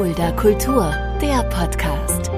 Fulda 0.00 0.32
Kultur, 0.32 0.90
der 1.20 1.42
Podcast. 1.50 2.30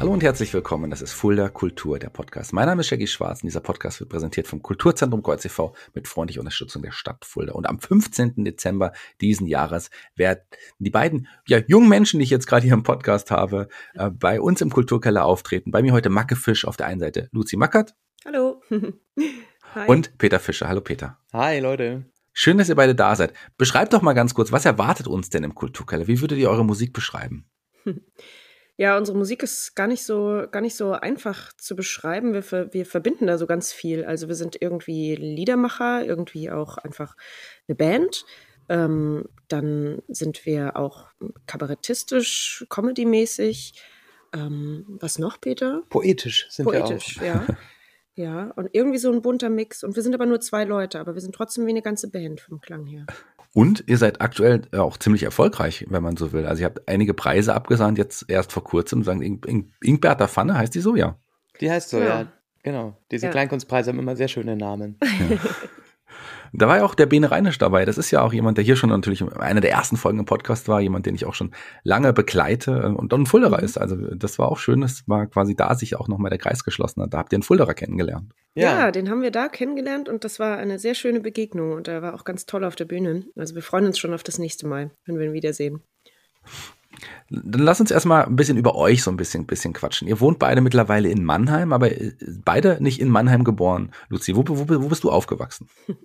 Hallo 0.00 0.12
und 0.12 0.24
herzlich 0.24 0.52
willkommen. 0.52 0.90
Das 0.90 1.00
ist 1.00 1.12
Fulda 1.12 1.48
Kultur, 1.48 2.00
der 2.00 2.08
Podcast. 2.08 2.52
Mein 2.52 2.66
Name 2.66 2.80
ist 2.80 2.88
Shaggy 2.88 3.06
Schwarz 3.06 3.44
und 3.44 3.46
dieser 3.46 3.60
Podcast 3.60 4.00
wird 4.00 4.10
präsentiert 4.10 4.48
vom 4.48 4.64
Kulturzentrum 4.64 5.22
Kreuz 5.22 5.44
e.V. 5.44 5.76
mit 5.94 6.08
freundlicher 6.08 6.40
Unterstützung 6.40 6.82
der 6.82 6.90
Stadt 6.90 7.24
Fulda. 7.24 7.52
Und 7.52 7.68
am 7.68 7.78
15. 7.78 8.44
Dezember 8.44 8.90
diesen 9.20 9.46
Jahres 9.46 9.90
werden 10.16 10.40
die 10.80 10.90
beiden 10.90 11.28
ja, 11.46 11.60
jungen 11.68 11.88
Menschen, 11.88 12.18
die 12.18 12.24
ich 12.24 12.30
jetzt 12.30 12.48
gerade 12.48 12.64
hier 12.64 12.74
im 12.74 12.82
Podcast 12.82 13.30
habe, 13.30 13.68
äh, 13.94 14.10
bei 14.10 14.40
uns 14.40 14.60
im 14.60 14.70
Kulturkeller 14.70 15.24
auftreten. 15.24 15.70
Bei 15.70 15.82
mir 15.82 15.92
heute 15.92 16.10
Macke 16.10 16.34
Fisch 16.34 16.64
auf 16.64 16.76
der 16.76 16.86
einen 16.86 16.98
Seite, 16.98 17.28
Luzi 17.30 17.56
Mackert. 17.56 17.94
Hallo. 18.24 18.60
Hi. 19.76 19.86
Und 19.86 20.18
Peter 20.18 20.40
Fischer. 20.40 20.66
Hallo 20.66 20.80
Peter. 20.80 21.20
Hi 21.32 21.60
Leute. 21.60 22.06
Schön, 22.38 22.58
dass 22.58 22.68
ihr 22.68 22.74
beide 22.74 22.94
da 22.94 23.16
seid. 23.16 23.32
Beschreibt 23.56 23.94
doch 23.94 24.02
mal 24.02 24.12
ganz 24.12 24.34
kurz, 24.34 24.52
was 24.52 24.66
erwartet 24.66 25.08
uns 25.08 25.30
denn 25.30 25.42
im 25.42 25.54
Kulturkeller? 25.54 26.06
Wie 26.06 26.20
würdet 26.20 26.36
ihr 26.36 26.50
eure 26.50 26.66
Musik 26.66 26.92
beschreiben? 26.92 27.46
Ja, 28.78 28.98
unsere 28.98 29.16
Musik 29.16 29.42
ist 29.42 29.74
gar 29.74 29.86
nicht 29.86 30.04
so, 30.04 30.44
gar 30.50 30.60
nicht 30.60 30.76
so 30.76 30.92
einfach 30.92 31.50
zu 31.54 31.74
beschreiben. 31.74 32.34
Wir, 32.34 32.42
ver 32.42 32.74
wir 32.74 32.84
verbinden 32.84 33.26
da 33.26 33.38
so 33.38 33.46
ganz 33.46 33.72
viel. 33.72 34.04
Also 34.04 34.28
wir 34.28 34.34
sind 34.34 34.60
irgendwie 34.60 35.14
Liedermacher, 35.14 36.04
irgendwie 36.04 36.50
auch 36.50 36.76
einfach 36.76 37.16
eine 37.68 37.74
Band. 37.74 38.26
Ähm, 38.68 39.24
dann 39.48 40.02
sind 40.08 40.44
wir 40.44 40.76
auch 40.76 41.08
kabarettistisch, 41.46 42.66
comedymäßig. 42.68 43.82
Ähm, 44.34 44.84
was 45.00 45.18
noch, 45.18 45.40
Peter? 45.40 45.82
Poetisch 45.88 46.46
sind 46.50 46.66
Poetisch, 46.66 47.18
wir 47.18 47.32
auch. 47.32 47.48
ja. 47.48 47.56
Ja, 48.16 48.50
und 48.56 48.70
irgendwie 48.72 48.98
so 48.98 49.12
ein 49.12 49.20
bunter 49.22 49.50
Mix. 49.50 49.84
Und 49.84 49.94
wir 49.94 50.02
sind 50.02 50.14
aber 50.14 50.26
nur 50.26 50.40
zwei 50.40 50.64
Leute, 50.64 50.98
aber 50.98 51.14
wir 51.14 51.20
sind 51.20 51.34
trotzdem 51.34 51.66
wie 51.66 51.70
eine 51.70 51.82
ganze 51.82 52.10
Band 52.10 52.40
vom 52.40 52.60
Klang 52.60 52.86
her. 52.86 53.04
Und 53.52 53.84
ihr 53.86 53.98
seid 53.98 54.20
aktuell 54.20 54.62
äh, 54.72 54.78
auch 54.78 54.96
ziemlich 54.96 55.22
erfolgreich, 55.22 55.86
wenn 55.88 56.02
man 56.02 56.16
so 56.16 56.32
will. 56.32 56.46
Also 56.46 56.60
ihr 56.62 56.66
habt 56.66 56.88
einige 56.88 57.14
Preise 57.14 57.54
abgesahnt, 57.54 57.98
jetzt 57.98 58.24
erst 58.28 58.52
vor 58.52 58.64
kurzem, 58.64 59.02
sagen 59.02 59.22
Ing 59.22 59.42
Ing 59.46 59.72
Ingberter 59.82 60.28
Pfanne, 60.28 60.56
heißt 60.58 60.74
die 60.74 60.80
so, 60.80 60.96
ja? 60.96 61.18
Die 61.60 61.70
heißt 61.70 61.90
so, 61.90 61.98
Ja. 61.98 62.04
ja. 62.22 62.32
Genau. 62.62 62.96
Diese 63.12 63.26
Ja. 63.26 63.32
Kleinkunstpreise 63.32 63.90
haben 63.90 63.98
immer 63.98 64.16
sehr 64.16 64.28
schöne 64.28 64.56
Namen. 64.56 64.98
Da 66.52 66.68
war 66.68 66.78
ja 66.78 66.84
auch 66.84 66.94
der 66.94 67.06
Bene 67.06 67.30
Reinisch 67.30 67.58
dabei. 67.58 67.84
Das 67.84 67.98
ist 67.98 68.10
ja 68.10 68.22
auch 68.22 68.32
jemand, 68.32 68.58
der 68.58 68.64
hier 68.64 68.76
schon 68.76 68.90
natürlich 68.90 69.22
einer 69.38 69.60
der 69.60 69.72
ersten 69.72 69.96
Folgen 69.96 70.18
im 70.18 70.24
Podcast 70.24 70.68
war, 70.68 70.80
jemand, 70.80 71.06
den 71.06 71.14
ich 71.14 71.26
auch 71.26 71.34
schon 71.34 71.52
lange 71.82 72.12
begleite 72.12 72.72
äh, 72.72 72.86
und 72.86 73.12
dann 73.12 73.22
ein 73.22 73.26
Fulderer 73.26 73.62
ist. 73.62 73.78
Also 73.78 73.96
das 73.96 74.38
war 74.38 74.50
auch 74.50 74.58
schön, 74.58 74.80
das 74.80 75.04
war 75.06 75.26
quasi 75.26 75.54
da 75.54 75.74
sich 75.74 75.96
auch 75.96 76.08
nochmal 76.08 76.30
der 76.30 76.38
Kreis 76.38 76.64
geschlossen 76.64 77.02
hat. 77.02 77.14
Da 77.14 77.18
habt 77.18 77.32
ihr 77.32 77.36
einen 77.36 77.42
Fulderer 77.42 77.74
kennengelernt. 77.74 78.32
Ja. 78.54 78.90
den 78.90 79.10
haben 79.10 79.20
wir 79.20 79.30
da 79.30 79.48
kennengelernt 79.48 80.08
und 80.08 80.24
das 80.24 80.38
war 80.38 80.56
eine 80.56 80.78
sehr 80.78 80.94
schöne 80.94 81.20
Begegnung 81.20 81.72
und 81.72 81.88
er 81.88 82.00
war 82.00 82.14
auch 82.14 82.24
ganz 82.24 82.46
toll 82.46 82.64
auf 82.64 82.74
der 82.74 82.86
Bühne. 82.86 83.24
Also 83.36 83.54
wir 83.54 83.62
freuen 83.62 83.86
uns 83.86 83.98
schon 83.98 84.14
auf 84.14 84.22
das 84.22 84.38
nächste 84.38 84.66
Mal, 84.66 84.90
wenn 85.04 85.18
wir 85.18 85.26
ihn 85.26 85.34
wiedersehen. 85.34 85.82
Dann 87.30 87.62
lass 87.62 87.80
uns 87.80 87.90
erstmal 87.90 88.24
ein 88.24 88.36
bisschen 88.36 88.56
über 88.56 88.74
euch 88.74 89.02
so 89.02 89.10
ein 89.10 89.16
bisschen, 89.16 89.46
bisschen 89.46 89.72
quatschen. 89.72 90.08
Ihr 90.08 90.20
wohnt 90.20 90.38
beide 90.38 90.60
mittlerweile 90.60 91.08
in 91.08 91.24
Mannheim, 91.24 91.72
aber 91.72 91.90
äh, 91.90 92.12
beide 92.44 92.82
nicht 92.82 93.00
in 93.00 93.08
Mannheim 93.08 93.44
geboren. 93.44 93.92
Luzi, 94.08 94.36
wo, 94.36 94.44
wo, 94.46 94.68
wo 94.68 94.88
bist 94.88 95.04
du 95.04 95.10
aufgewachsen? 95.10 95.68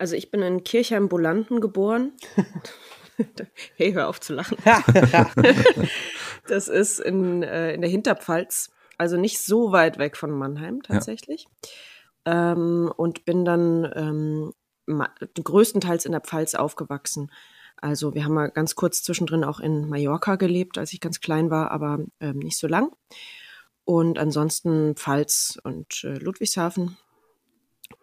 Also 0.00 0.14
ich 0.14 0.30
bin 0.30 0.42
in 0.42 0.62
Kirchheim-Bolanden 0.62 1.60
geboren. 1.60 2.12
hey, 3.74 3.92
hör 3.92 4.08
auf 4.08 4.20
zu 4.20 4.32
lachen. 4.32 4.56
das 6.46 6.68
ist 6.68 7.00
in, 7.00 7.42
äh, 7.42 7.74
in 7.74 7.80
der 7.80 7.90
Hinterpfalz, 7.90 8.70
also 8.96 9.16
nicht 9.16 9.40
so 9.40 9.72
weit 9.72 9.98
weg 9.98 10.16
von 10.16 10.30
Mannheim 10.30 10.82
tatsächlich. 10.84 11.48
Ähm, 12.26 12.92
und 12.96 13.24
bin 13.24 13.44
dann 13.44 13.90
ähm, 13.96 14.52
größtenteils 15.42 16.04
in 16.04 16.12
der 16.12 16.20
Pfalz 16.20 16.54
aufgewachsen. 16.54 17.32
Also 17.80 18.14
wir 18.14 18.24
haben 18.24 18.34
mal 18.34 18.50
ganz 18.50 18.74
kurz 18.74 19.02
zwischendrin 19.02 19.44
auch 19.44 19.60
in 19.60 19.88
Mallorca 19.88 20.36
gelebt, 20.36 20.78
als 20.78 20.92
ich 20.92 21.00
ganz 21.00 21.20
klein 21.20 21.50
war, 21.50 21.70
aber 21.70 22.00
ähm, 22.20 22.38
nicht 22.38 22.58
so 22.58 22.66
lang. 22.66 22.90
Und 23.84 24.18
ansonsten 24.18 24.94
Pfalz 24.96 25.58
und 25.62 26.04
äh, 26.04 26.18
Ludwigshafen. 26.18 26.96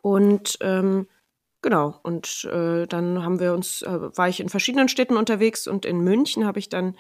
Und 0.01 0.57
ähm, 0.61 1.07
genau, 1.61 1.99
und 2.03 2.45
äh, 2.51 2.87
dann 2.87 3.23
haben 3.23 3.39
wir 3.39 3.53
uns, 3.53 3.81
äh, 3.83 4.17
war 4.17 4.29
ich 4.29 4.39
in 4.39 4.49
verschiedenen 4.49 4.87
Städten 4.87 5.17
unterwegs 5.17 5.67
und 5.67 5.85
in 5.85 5.99
München 5.99 6.45
habe 6.45 6.59
ich 6.59 6.69
dann 6.69 6.95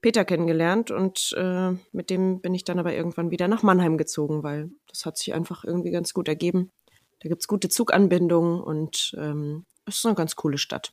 Peter 0.00 0.24
kennengelernt 0.24 0.90
und 0.90 1.32
äh, 1.36 1.72
mit 1.92 2.10
dem 2.10 2.40
bin 2.40 2.54
ich 2.54 2.64
dann 2.64 2.78
aber 2.78 2.92
irgendwann 2.92 3.30
wieder 3.30 3.48
nach 3.48 3.62
Mannheim 3.62 3.96
gezogen, 3.96 4.42
weil 4.42 4.70
das 4.88 5.06
hat 5.06 5.16
sich 5.16 5.32
einfach 5.32 5.64
irgendwie 5.64 5.92
ganz 5.92 6.12
gut 6.12 6.26
ergeben. 6.26 6.72
Da 7.20 7.28
gibt's 7.28 7.46
gute 7.46 7.68
Zuganbindungen 7.68 8.60
und 8.60 9.14
ähm, 9.16 9.64
es 9.86 9.98
ist 9.98 10.06
eine 10.06 10.16
ganz 10.16 10.34
coole 10.34 10.58
Stadt. 10.58 10.92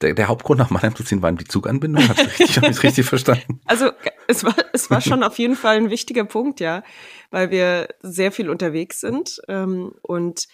Der, 0.00 0.14
der 0.14 0.28
Hauptgrund 0.28 0.58
nach 0.58 0.70
Mannheim 0.70 0.94
zu 0.94 1.02
ziehen 1.02 1.22
war 1.22 1.32
die 1.32 1.44
Zuganbindung. 1.44 2.08
Hab 2.08 2.18
ich 2.18 2.38
richtig, 2.38 2.56
hab 2.56 2.68
ich's 2.68 2.82
richtig 2.82 3.06
verstanden? 3.06 3.60
Also 3.66 3.90
es 4.28 4.44
war, 4.44 4.54
es 4.72 4.90
war 4.90 5.00
schon 5.00 5.22
auf 5.22 5.38
jeden 5.38 5.56
Fall 5.56 5.76
ein 5.76 5.90
wichtiger 5.90 6.24
Punkt, 6.24 6.60
ja, 6.60 6.82
weil 7.30 7.50
wir 7.50 7.88
sehr 8.00 8.32
viel 8.32 8.50
unterwegs 8.50 9.00
sind 9.00 9.40
ähm, 9.48 9.92
und 10.02 10.46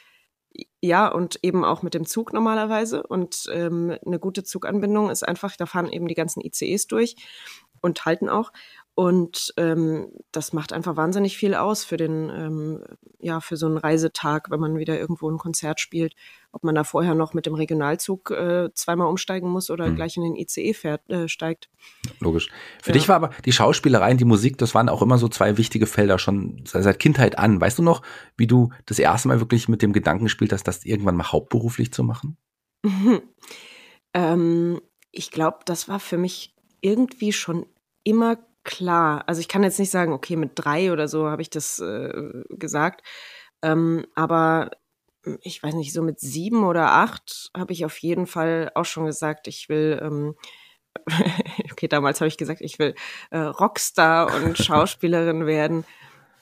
ja, 0.80 1.08
und 1.08 1.38
eben 1.42 1.64
auch 1.64 1.82
mit 1.82 1.94
dem 1.94 2.06
Zug 2.06 2.32
normalerweise. 2.32 3.02
Und 3.02 3.46
ähm, 3.52 3.96
eine 4.06 4.18
gute 4.18 4.44
Zuganbindung 4.44 5.10
ist 5.10 5.26
einfach, 5.26 5.56
da 5.56 5.66
fahren 5.66 5.90
eben 5.90 6.06
die 6.06 6.14
ganzen 6.14 6.40
ICEs 6.40 6.86
durch 6.86 7.16
und 7.80 8.04
halten 8.04 8.28
auch. 8.28 8.52
Und 8.96 9.52
ähm, 9.56 10.12
das 10.30 10.52
macht 10.52 10.72
einfach 10.72 10.96
wahnsinnig 10.96 11.36
viel 11.36 11.54
aus 11.56 11.84
für 11.84 11.96
den, 11.96 12.30
ähm, 12.30 12.84
ja, 13.18 13.40
für 13.40 13.56
so 13.56 13.66
einen 13.66 13.76
Reisetag, 13.76 14.50
wenn 14.52 14.60
man 14.60 14.78
wieder 14.78 14.96
irgendwo 14.98 15.28
ein 15.28 15.36
Konzert 15.36 15.80
spielt. 15.80 16.14
Ob 16.52 16.62
man 16.62 16.76
da 16.76 16.84
vorher 16.84 17.16
noch 17.16 17.34
mit 17.34 17.46
dem 17.46 17.54
Regionalzug 17.54 18.30
äh, 18.30 18.68
zweimal 18.74 19.08
umsteigen 19.08 19.48
muss 19.50 19.68
oder 19.68 19.90
Mhm. 19.90 19.96
gleich 19.96 20.16
in 20.16 20.22
den 20.22 20.36
ICE 20.36 20.74
fährt, 20.74 21.10
äh, 21.10 21.26
steigt. 21.26 21.68
Logisch. 22.20 22.50
Für 22.80 22.90
Ja. 22.90 22.92
dich 22.92 23.08
war 23.08 23.16
aber 23.16 23.30
die 23.44 23.50
Schauspielerei 23.50 24.12
und 24.12 24.20
die 24.20 24.24
Musik, 24.24 24.58
das 24.58 24.76
waren 24.76 24.88
auch 24.88 25.02
immer 25.02 25.18
so 25.18 25.26
zwei 25.26 25.56
wichtige 25.56 25.86
Felder 25.86 26.20
schon 26.20 26.62
seit 26.64 27.00
Kindheit 27.00 27.36
an. 27.36 27.60
Weißt 27.60 27.78
du 27.78 27.82
noch, 27.82 28.00
wie 28.36 28.46
du 28.46 28.70
das 28.86 29.00
erste 29.00 29.26
Mal 29.26 29.40
wirklich 29.40 29.68
mit 29.68 29.82
dem 29.82 29.92
Gedanken 29.92 30.26
gespielt 30.26 30.52
hast, 30.52 30.68
das 30.68 30.84
irgendwann 30.84 31.16
mal 31.16 31.32
hauptberuflich 31.32 31.92
zu 31.92 32.04
machen? 32.04 32.36
ähm, 34.14 34.80
ich 35.10 35.32
glaube, 35.32 35.58
das 35.64 35.88
war 35.88 35.98
für 35.98 36.18
mich 36.18 36.54
irgendwie 36.80 37.32
schon 37.32 37.66
immer 38.04 38.36
klar. 38.64 39.24
Also 39.26 39.40
ich 39.40 39.48
kann 39.48 39.62
jetzt 39.62 39.78
nicht 39.78 39.90
sagen, 39.90 40.12
okay, 40.12 40.36
mit 40.36 40.52
drei 40.54 40.92
oder 40.92 41.08
so 41.08 41.28
habe 41.28 41.42
ich 41.42 41.50
das 41.50 41.78
äh, 41.80 42.12
gesagt. 42.50 43.02
Ähm, 43.62 44.06
aber 44.14 44.70
ich 45.42 45.62
weiß 45.62 45.74
nicht, 45.74 45.92
so 45.92 46.02
mit 46.02 46.20
sieben 46.20 46.64
oder 46.64 46.92
acht 46.92 47.50
habe 47.56 47.72
ich 47.72 47.84
auf 47.84 47.96
jeden 47.98 48.26
Fall 48.26 48.70
auch 48.74 48.84
schon 48.84 49.06
gesagt, 49.06 49.48
ich 49.48 49.68
will, 49.68 50.00
ähm, 50.02 50.34
okay, 51.72 51.88
damals 51.88 52.20
habe 52.20 52.28
ich 52.28 52.36
gesagt, 52.36 52.60
ich 52.60 52.78
will 52.78 52.94
äh, 53.30 53.38
Rockstar 53.38 54.34
und 54.34 54.58
Schauspielerin 54.62 55.46
werden. 55.46 55.84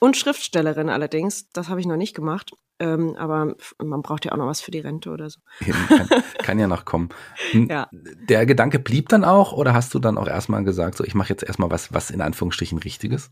Und 0.03 0.17
Schriftstellerin 0.17 0.89
allerdings, 0.89 1.49
das 1.51 1.69
habe 1.69 1.79
ich 1.79 1.87
noch 1.87 1.97
nicht 1.97 2.13
gemacht. 2.13 2.51
Ähm, 2.81 3.15
aber 3.17 3.55
man 3.81 4.03
braucht 4.03 4.25
ja 4.25 4.33
auch 4.33 4.37
noch 4.37 4.49
was 4.49 4.61
für 4.61 4.73
die 4.73 4.81
Rente 4.81 5.11
oder 5.11 5.31
so. 5.31 5.39
Eben, 5.61 5.79
kann, 5.87 6.09
kann 6.39 6.59
ja 6.59 6.67
noch 6.67 6.85
kommen. 6.85 7.11
Hm, 7.53 7.69
Ja. 7.71 7.89
Der 7.93 8.45
Gedanke 8.45 8.81
blieb 8.81 9.11
dann 9.11 9.25
auch 9.25 9.53
oder 9.53 9.75
hast 9.75 9.95
du 9.95 10.01
dann 10.01 10.19
auch 10.19 10.27
erstmal 10.27 10.65
gesagt, 10.65 10.97
so 10.97 11.05
ich 11.05 11.15
mache 11.15 11.29
jetzt 11.29 11.45
erstmal 11.45 11.71
was, 11.71 11.95
was 11.95 12.11
in 12.11 12.21
Anführungsstrichen 12.21 12.79
Richtiges? 12.79 13.31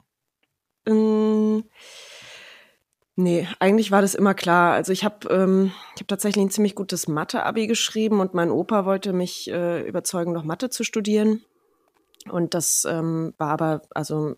Mm, 0.86 1.62
Nee, 3.16 3.48
eigentlich 3.58 3.91
war 3.91 4.00
das 4.00 4.14
immer 4.14 4.34
klar. 4.34 4.72
Also 4.75 4.92
ich 4.92 5.02
habe 5.04 5.28
ähm, 5.28 5.72
ich 5.97 6.02
hab 6.02 6.06
tatsächlich 6.06 6.44
ein 6.44 6.50
ziemlich 6.50 6.76
gutes 6.76 7.08
Mathe-Abi 7.08 7.66
geschrieben 7.66 8.20
und 8.20 8.32
mein 8.32 8.52
Opa 8.52 8.84
wollte 8.87 9.12
mich 9.12 9.50
äh, 9.50 9.81
überzeugen, 9.88 10.32
noch 10.32 10.44
Mathe 10.44 10.70
zu 10.70 10.84
studieren. 10.84 11.42
Und 12.31 12.54
das 12.54 12.87
ähm, 12.88 13.34
war 13.38 13.48
aber, 13.50 13.82
also 13.91 14.37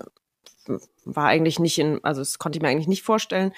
war 1.04 1.26
eigentlich 1.26 1.58
nicht 1.58 1.78
in, 1.78 2.02
also 2.04 2.20
das 2.20 2.38
konnte 2.38 2.56
ich 2.58 2.62
mir 2.62 2.68
eigentlich 2.68 2.88
nicht 2.88 3.02
vorstellen. 3.02 3.52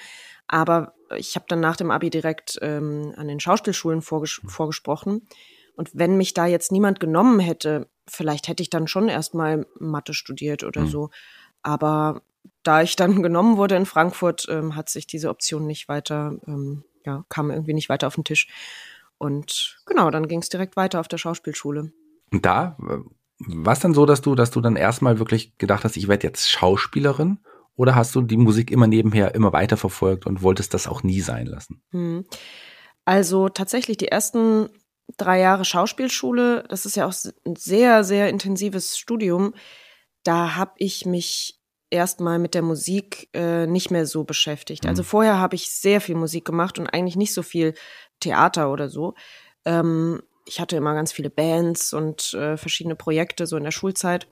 Aber 0.47 0.93
ich 1.17 1.35
habe 1.35 1.45
dann 1.47 1.59
nach 1.59 1.75
dem 1.75 1.91
Abi 1.91 2.09
direkt 2.09 2.59
ähm, 2.61 3.13
an 3.17 3.27
den 3.27 3.39
Schauspielschulen 3.39 4.01
vorges 4.01 4.41
vorgesprochen. 4.45 5.27
Und 5.75 5.89
wenn 5.93 6.17
mich 6.17 6.33
da 6.33 6.45
jetzt 6.45 6.71
niemand 6.71 6.99
genommen 6.99 7.39
hätte, 7.39 7.89
vielleicht 8.07 8.47
hätte 8.47 8.63
ich 8.63 8.69
dann 8.69 8.87
schon 8.87 9.09
erstmal 9.09 9.65
Mathe 9.79 10.13
studiert 10.13 10.63
oder 10.63 10.81
Mhm. 10.81 10.87
so. 10.87 11.09
Aber 11.61 12.21
da 12.63 12.81
ich 12.81 12.95
dann 12.95 13.21
genommen 13.23 13.57
wurde 13.57 13.75
in 13.75 13.85
Frankfurt, 13.85 14.47
ähm, 14.49 14.75
hat 14.75 14.89
sich 14.89 15.07
diese 15.07 15.29
Option 15.29 15.65
nicht 15.65 15.87
weiter, 15.87 16.37
ähm, 16.47 16.83
ja, 17.05 17.25
kam 17.29 17.51
irgendwie 17.51 17.73
nicht 17.73 17.89
weiter 17.89 18.07
auf 18.07 18.15
den 18.15 18.23
Tisch. 18.23 18.47
Und 19.17 19.79
genau, 19.85 20.11
dann 20.11 20.27
ging 20.27 20.41
es 20.41 20.49
direkt 20.49 20.75
weiter 20.75 20.99
auf 20.99 21.07
der 21.07 21.17
Schauspielschule. 21.17 21.91
Und 22.31 22.45
da 22.45 22.77
war 23.39 23.73
es 23.73 23.79
dann 23.79 23.93
so, 23.93 24.05
dass 24.05 24.21
du, 24.21 24.35
dass 24.35 24.51
du 24.51 24.61
dann 24.61 24.75
erstmal 24.75 25.19
wirklich 25.19 25.57
gedacht 25.57 25.83
hast, 25.83 25.97
ich 25.97 26.07
werde 26.07 26.27
jetzt 26.27 26.49
Schauspielerin? 26.49 27.39
Oder 27.75 27.95
hast 27.95 28.15
du 28.15 28.21
die 28.21 28.37
Musik 28.37 28.71
immer 28.71 28.87
nebenher 28.87 29.35
immer 29.35 29.51
weiter 29.51 29.75
verfolgt 29.75 30.25
und 30.25 30.41
wolltest 30.41 30.73
das 30.73 30.87
auch 30.87 31.03
nie 31.03 31.19
sein 31.19 31.45
lassen? 31.45 31.81
Hm. 31.91 32.25
Also 33.03 33.49
tatsächlich 33.49 33.97
die 33.97 34.07
ersten 34.07 34.69
drei 35.17 35.39
Jahre 35.39 35.65
Schauspielschule, 35.65 36.63
das 36.69 36.85
ist 36.85 36.95
ja 36.95 37.05
auch 37.05 37.13
ein 37.45 37.55
sehr, 37.55 38.03
sehr 38.03 38.29
intensives 38.29 38.97
Studium. 38.97 39.53
Da 40.23 40.55
habe 40.55 40.71
ich 40.77 41.05
mich 41.05 41.59
erstmal 41.89 42.39
mit 42.39 42.53
der 42.53 42.61
Musik 42.61 43.29
äh, 43.33 43.67
nicht 43.67 43.91
mehr 43.91 44.05
so 44.05 44.23
beschäftigt. 44.23 44.85
Also 44.87 45.03
Mhm. 45.03 45.07
vorher 45.07 45.39
habe 45.39 45.55
ich 45.55 45.69
sehr 45.69 46.01
viel 46.01 46.15
Musik 46.15 46.45
gemacht 46.45 46.79
und 46.79 46.87
eigentlich 46.87 47.15
nicht 47.15 47.33
so 47.33 47.43
viel 47.43 47.75
Theater 48.19 48.71
oder 48.71 48.89
so. 48.89 49.13
Ähm, 49.65 50.21
ich 50.45 50.59
hatte 50.59 50.75
immer 50.77 50.93
ganz 50.93 51.11
viele 51.11 51.29
Bands 51.29 51.93
und 51.93 52.33
äh, 52.33 52.57
verschiedene 52.57 52.95
Projekte 52.95 53.47
so 53.47 53.57
in 53.57 53.63
der 53.63 53.71
Schulzeit. 53.71 54.27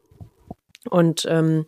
Und 0.89 1.25
ähm, 1.30 1.65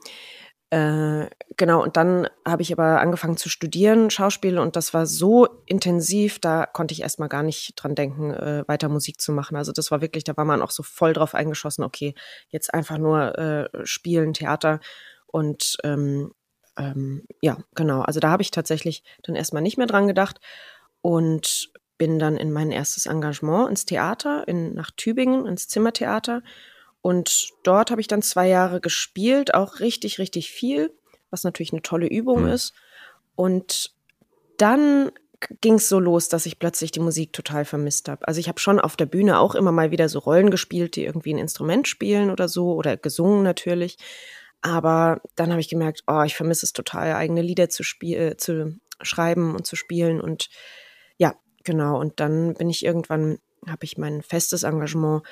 äh, 0.71 1.27
genau, 1.57 1.83
und 1.83 1.95
dann 1.95 2.27
habe 2.45 2.61
ich 2.61 2.73
aber 2.73 2.99
angefangen 2.99 3.37
zu 3.37 3.49
studieren, 3.49 4.09
Schauspiel, 4.09 4.57
und 4.57 4.75
das 4.75 4.93
war 4.93 5.05
so 5.05 5.47
intensiv, 5.65 6.39
da 6.39 6.65
konnte 6.65 6.93
ich 6.93 7.01
erstmal 7.01 7.29
gar 7.29 7.43
nicht 7.43 7.73
dran 7.75 7.95
denken, 7.95 8.33
äh, 8.33 8.63
weiter 8.67 8.89
Musik 8.89 9.21
zu 9.21 9.31
machen. 9.31 9.55
Also 9.55 9.71
das 9.71 9.91
war 9.91 10.01
wirklich, 10.01 10.23
da 10.23 10.35
war 10.37 10.45
man 10.45 10.61
auch 10.61 10.71
so 10.71 10.83
voll 10.83 11.13
drauf 11.13 11.35
eingeschossen, 11.35 11.83
okay, 11.83 12.15
jetzt 12.49 12.73
einfach 12.73 12.97
nur 12.97 13.37
äh, 13.37 13.69
spielen, 13.85 14.33
Theater. 14.33 14.79
Und 15.27 15.77
ähm, 15.83 16.33
ähm, 16.77 17.23
ja, 17.41 17.57
genau, 17.75 18.01
also 18.01 18.19
da 18.19 18.29
habe 18.29 18.41
ich 18.41 18.51
tatsächlich 18.51 19.03
dann 19.23 19.35
erstmal 19.35 19.61
nicht 19.61 19.77
mehr 19.77 19.87
dran 19.87 20.07
gedacht 20.07 20.39
und 21.01 21.71
bin 21.97 22.19
dann 22.19 22.37
in 22.37 22.51
mein 22.51 22.71
erstes 22.71 23.05
Engagement 23.05 23.69
ins 23.69 23.85
Theater, 23.85 24.47
in, 24.47 24.73
nach 24.73 24.91
Tübingen, 24.91 25.45
ins 25.45 25.67
Zimmertheater 25.67 26.41
und 27.05 27.49
dort 27.61 27.91
habe 27.91 28.01
ich 28.01 28.07
dann 28.07 28.23
zwei 28.23 28.47
Jahre 28.47 28.81
gespielt, 28.81 29.53
auch 29.53 29.79
richtig, 29.79 30.17
richtig 30.17 30.49
viel, 30.49 30.91
was 31.29 31.43
natürlich 31.43 31.71
eine 31.71 31.83
tolle 31.83 32.07
Übung 32.07 32.45
mhm. 32.45 32.47
ist. 32.47 32.73
Und 33.35 33.93
dann 34.57 35.11
ging 35.61 35.75
es 35.75 35.87
so 35.87 35.99
los, 35.99 36.29
dass 36.29 36.47
ich 36.47 36.57
plötzlich 36.57 36.89
die 36.89 36.99
Musik 36.99 37.31
total 37.31 37.63
vermisst 37.63 38.09
habe. 38.09 38.27
Also 38.27 38.39
ich 38.39 38.47
habe 38.47 38.59
schon 38.59 38.79
auf 38.79 38.95
der 38.95 39.05
Bühne 39.05 39.37
auch 39.37 39.53
immer 39.53 39.71
mal 39.71 39.91
wieder 39.91 40.09
so 40.09 40.17
Rollen 40.17 40.49
gespielt, 40.49 40.95
die 40.95 41.05
irgendwie 41.05 41.35
ein 41.35 41.37
Instrument 41.37 41.87
spielen 41.87 42.31
oder 42.31 42.47
so 42.47 42.73
oder 42.73 42.97
gesungen 42.97 43.43
natürlich. 43.43 43.99
Aber 44.63 45.21
dann 45.35 45.51
habe 45.51 45.61
ich 45.61 45.69
gemerkt, 45.69 46.05
oh, 46.07 46.23
ich 46.23 46.35
vermisse 46.35 46.65
es 46.65 46.73
total, 46.73 47.13
eigene 47.13 47.43
Lieder 47.43 47.69
zu 47.69 47.83
spielen, 47.83 48.31
äh, 48.31 48.37
zu 48.37 48.79
schreiben 48.99 49.53
und 49.53 49.67
zu 49.67 49.75
spielen. 49.75 50.19
Und 50.19 50.49
genau. 51.65 51.99
Und 51.99 52.19
dann 52.19 52.53
bin 52.53 52.69
ich 52.69 52.85
irgendwann, 52.85 53.39
habe 53.67 53.83
ich 53.83 53.97
mein 53.97 54.21
festes 54.21 54.63
Engagement 54.63 55.23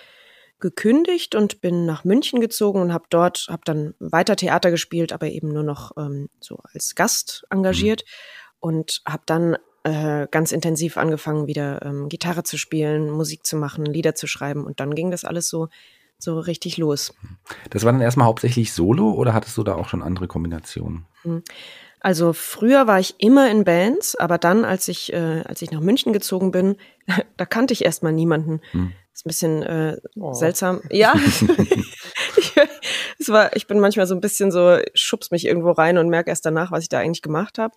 gekündigt 0.60 1.36
und 1.36 1.62
bin 1.62 1.86
nach 1.86 2.04
München 2.04 2.40
gezogen 2.40 2.82
und 2.82 2.94
habe 2.94 3.06
dort, 3.10 3.48
habe 3.50 3.64
dann 3.66 3.96
weiter 4.00 4.36
Theater 4.36 4.72
gespielt, 4.72 5.12
aber 5.12 5.28
eben 5.28 5.50
nur 5.50 5.64
noch 5.64 5.92
ähm, 5.98 6.30
so 6.40 6.58
als 6.74 6.96
Gast 6.96 7.46
engagiert 7.50 8.04
mhm. 8.06 8.58
und 8.60 9.02
habe 9.06 9.24
dann 9.26 9.58
äh, 9.84 10.28
ganz 10.32 10.52
intensiv 10.54 10.98
angefangen, 10.98 11.48
wieder 11.48 11.82
ähm, 11.84 12.08
Gitarre 12.08 12.44
zu 12.44 12.58
spielen, 12.58 13.10
Musik 13.10 13.46
zu 13.46 13.58
machen, 13.58 13.86
Lieder 13.86 14.16
zu 14.16 14.28
schreiben 14.28 14.66
und 14.66 14.80
dann 14.80 14.96
ging 14.96 15.12
das 15.12 15.26
alles 15.26 15.50
so 15.50 15.68
so 16.18 16.40
richtig 16.40 16.78
los. 16.78 17.14
Das 17.70 17.84
war 17.84 17.92
dann 17.92 18.00
erstmal 18.00 18.28
hauptsächlich 18.28 18.72
Solo 18.72 19.12
oder 19.12 19.34
hattest 19.34 19.58
du 19.58 19.64
da 19.64 19.76
auch 19.76 19.90
schon 19.90 20.02
andere 20.02 20.28
Kombinationen? 20.28 21.06
Also 22.04 22.34
früher 22.34 22.86
war 22.86 23.00
ich 23.00 23.16
immer 23.20 23.50
in 23.50 23.64
Bands, 23.64 24.16
aber 24.16 24.38
dann, 24.38 24.66
als 24.66 24.90
ich, 24.90 25.14
äh, 25.14 25.42
als 25.46 25.62
ich 25.62 25.72
nach 25.72 25.80
München 25.80 26.12
gezogen 26.12 26.52
bin, 26.52 26.76
da 27.38 27.46
kannte 27.46 27.74
ich 27.74 27.86
erstmal 27.86 28.12
niemanden. 28.12 28.60
Hm. 28.72 28.92
Ist 29.14 29.26
ein 29.26 29.30
bisschen 29.30 29.64
äh, 29.64 29.98
oh. 30.20 30.34
seltsam. 30.34 30.82
Ja. 30.92 31.14
ich, 32.36 32.54
es 33.20 33.30
war, 33.30 33.56
ich 33.56 33.68
bin 33.68 33.80
manchmal 33.80 34.06
so 34.06 34.16
ein 34.16 34.22
bisschen 34.22 34.52
so, 34.52 34.80
schubst 34.94 35.32
mich 35.32 35.46
irgendwo 35.46 35.72
rein 35.72 35.98
und 35.98 36.10
merke 36.10 36.30
erst 36.30 36.46
danach, 36.46 36.72
was 36.72 36.84
ich 36.84 36.90
da 36.90 37.00
eigentlich 37.00 37.22
gemacht 37.22 37.58
habe. 37.58 37.74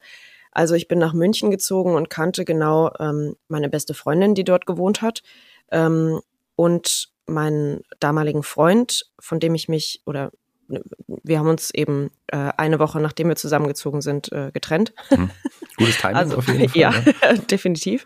Also 0.51 0.75
ich 0.75 0.89
bin 0.89 0.99
nach 0.99 1.13
München 1.13 1.53
gezogen 1.53 1.95
und 1.95 2.11
kannte 2.11 2.45
genau 2.45 2.91
ähm, 2.99 3.37
meine 3.47 3.69
beste 3.69 3.95
Freundin, 3.95 4.35
die 4.35 4.45
dort 4.45 4.67
gewohnt 4.67 5.03
hat. 5.03 5.23
Ähm, 5.71 6.21
und 6.57 7.11
meinen 7.27 7.83
damaligen 8.01 8.43
Freund, 8.43 9.09
von 9.21 9.39
dem 9.39 9.55
ich 9.55 9.69
mich, 9.69 10.03
oder 10.05 10.33
wir 10.69 11.39
haben 11.39 11.49
uns 11.49 11.71
eben 11.73 12.11
äh, 12.29 12.53
eine 12.57 12.79
Woche, 12.79 13.01
nachdem 13.01 13.29
wir 13.29 13.37
zusammengezogen 13.37 14.01
sind, 14.01 14.33
äh, 14.33 14.51
getrennt. 14.53 14.93
Hm. 15.09 15.31
Gutes 15.77 15.99
Timing 15.99 16.17
also, 16.17 16.39
auf 16.39 16.49
jeden 16.49 16.69
Fall. 16.69 16.81
Ja, 16.81 16.91
ne? 16.91 17.39
definitiv. 17.51 18.05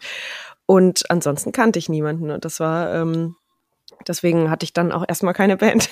Und 0.67 1.11
ansonsten 1.11 1.53
kannte 1.53 1.79
ich 1.79 1.89
niemanden. 1.89 2.31
Und 2.31 2.45
das 2.45 2.61
war, 2.61 2.95
ähm, 2.95 3.35
deswegen 4.07 4.51
hatte 4.51 4.65
ich 4.65 4.73
dann 4.73 4.93
auch 4.93 5.05
erstmal 5.07 5.35
keine 5.35 5.57
Band. 5.57 5.91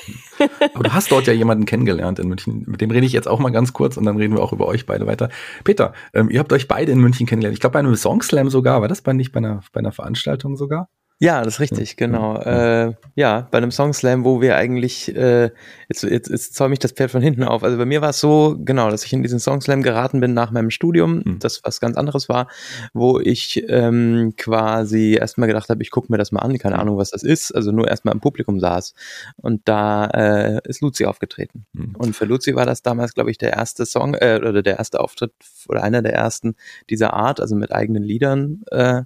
Aber 0.74 0.84
du 0.84 0.92
hast 0.92 1.10
dort 1.10 1.26
ja 1.26 1.32
jemanden 1.32 1.64
kennengelernt 1.64 2.18
in 2.18 2.28
München. 2.28 2.64
Mit 2.66 2.80
dem 2.80 2.90
rede 2.90 3.06
ich 3.06 3.12
jetzt 3.12 3.26
auch 3.26 3.40
mal 3.40 3.50
ganz 3.50 3.72
kurz 3.72 3.96
und 3.96 4.04
dann 4.04 4.16
reden 4.16 4.34
wir 4.34 4.42
auch 4.42 4.52
über 4.52 4.66
euch 4.66 4.86
beide 4.86 5.06
weiter. 5.06 5.30
Peter, 5.64 5.94
ähm, 6.14 6.30
ihr 6.30 6.38
habt 6.38 6.52
euch 6.52 6.68
beide 6.68 6.92
in 6.92 7.00
München 7.00 7.26
kennengelernt. 7.26 7.54
Ich 7.54 7.60
glaube 7.60 7.72
bei 7.72 7.80
einem 7.80 7.94
Songslam 7.94 8.50
sogar. 8.50 8.80
War 8.80 8.88
das 8.88 9.02
bei 9.02 9.12
nicht 9.12 9.32
bei 9.32 9.38
einer, 9.38 9.62
bei 9.72 9.80
einer 9.80 9.92
Veranstaltung 9.92 10.56
sogar? 10.56 10.88
Ja, 11.20 11.42
das 11.42 11.54
ist 11.54 11.60
richtig, 11.60 11.96
genau. 11.96 12.36
Äh, 12.38 12.94
ja, 13.16 13.48
bei 13.50 13.58
einem 13.58 13.72
Songslam, 13.72 14.24
wo 14.24 14.40
wir 14.40 14.56
eigentlich, 14.56 15.14
äh, 15.16 15.50
jetzt, 15.88 16.04
jetzt, 16.04 16.30
jetzt 16.30 16.54
zäume 16.54 16.74
ich 16.74 16.78
das 16.78 16.92
Pferd 16.92 17.10
von 17.10 17.20
hinten 17.20 17.42
auf. 17.42 17.64
Also 17.64 17.76
bei 17.76 17.86
mir 17.86 18.00
war 18.00 18.10
es 18.10 18.20
so, 18.20 18.56
genau, 18.60 18.88
dass 18.88 19.04
ich 19.04 19.12
in 19.12 19.24
diesen 19.24 19.40
Songslam 19.40 19.82
geraten 19.82 20.20
bin 20.20 20.32
nach 20.32 20.52
meinem 20.52 20.70
Studium, 20.70 21.22
mhm. 21.24 21.38
das 21.40 21.64
was 21.64 21.80
ganz 21.80 21.96
anderes 21.96 22.28
war, 22.28 22.46
wo 22.92 23.18
ich 23.18 23.64
ähm, 23.68 24.34
quasi 24.36 25.14
erstmal 25.14 25.48
gedacht 25.48 25.68
habe, 25.70 25.82
ich 25.82 25.90
gucke 25.90 26.12
mir 26.12 26.18
das 26.18 26.30
mal 26.30 26.40
an, 26.40 26.56
keine. 26.56 26.78
Ahnung, 26.78 26.98
was 26.98 27.10
das 27.10 27.24
ist, 27.24 27.50
also 27.50 27.72
nur 27.72 27.88
erstmal 27.88 28.14
im 28.14 28.20
Publikum 28.20 28.60
saß. 28.60 28.94
Und 29.36 29.62
da 29.66 30.06
äh, 30.06 30.60
ist 30.64 30.80
Luzi 30.80 31.06
aufgetreten. 31.06 31.66
Mhm. 31.72 31.96
Und 31.96 32.14
für 32.14 32.24
Luzi 32.24 32.54
war 32.54 32.66
das 32.66 32.82
damals, 32.82 33.14
glaube 33.14 33.32
ich, 33.32 33.38
der 33.38 33.54
erste 33.54 33.84
Song, 33.86 34.14
äh, 34.14 34.38
oder 34.38 34.62
der 34.62 34.78
erste 34.78 35.00
Auftritt 35.00 35.32
oder 35.68 35.82
einer 35.82 36.02
der 36.02 36.14
ersten 36.14 36.54
dieser 36.88 37.14
Art, 37.14 37.40
also 37.40 37.56
mit 37.56 37.72
eigenen 37.72 38.04
Liedern. 38.04 38.62
Äh, 38.70 39.02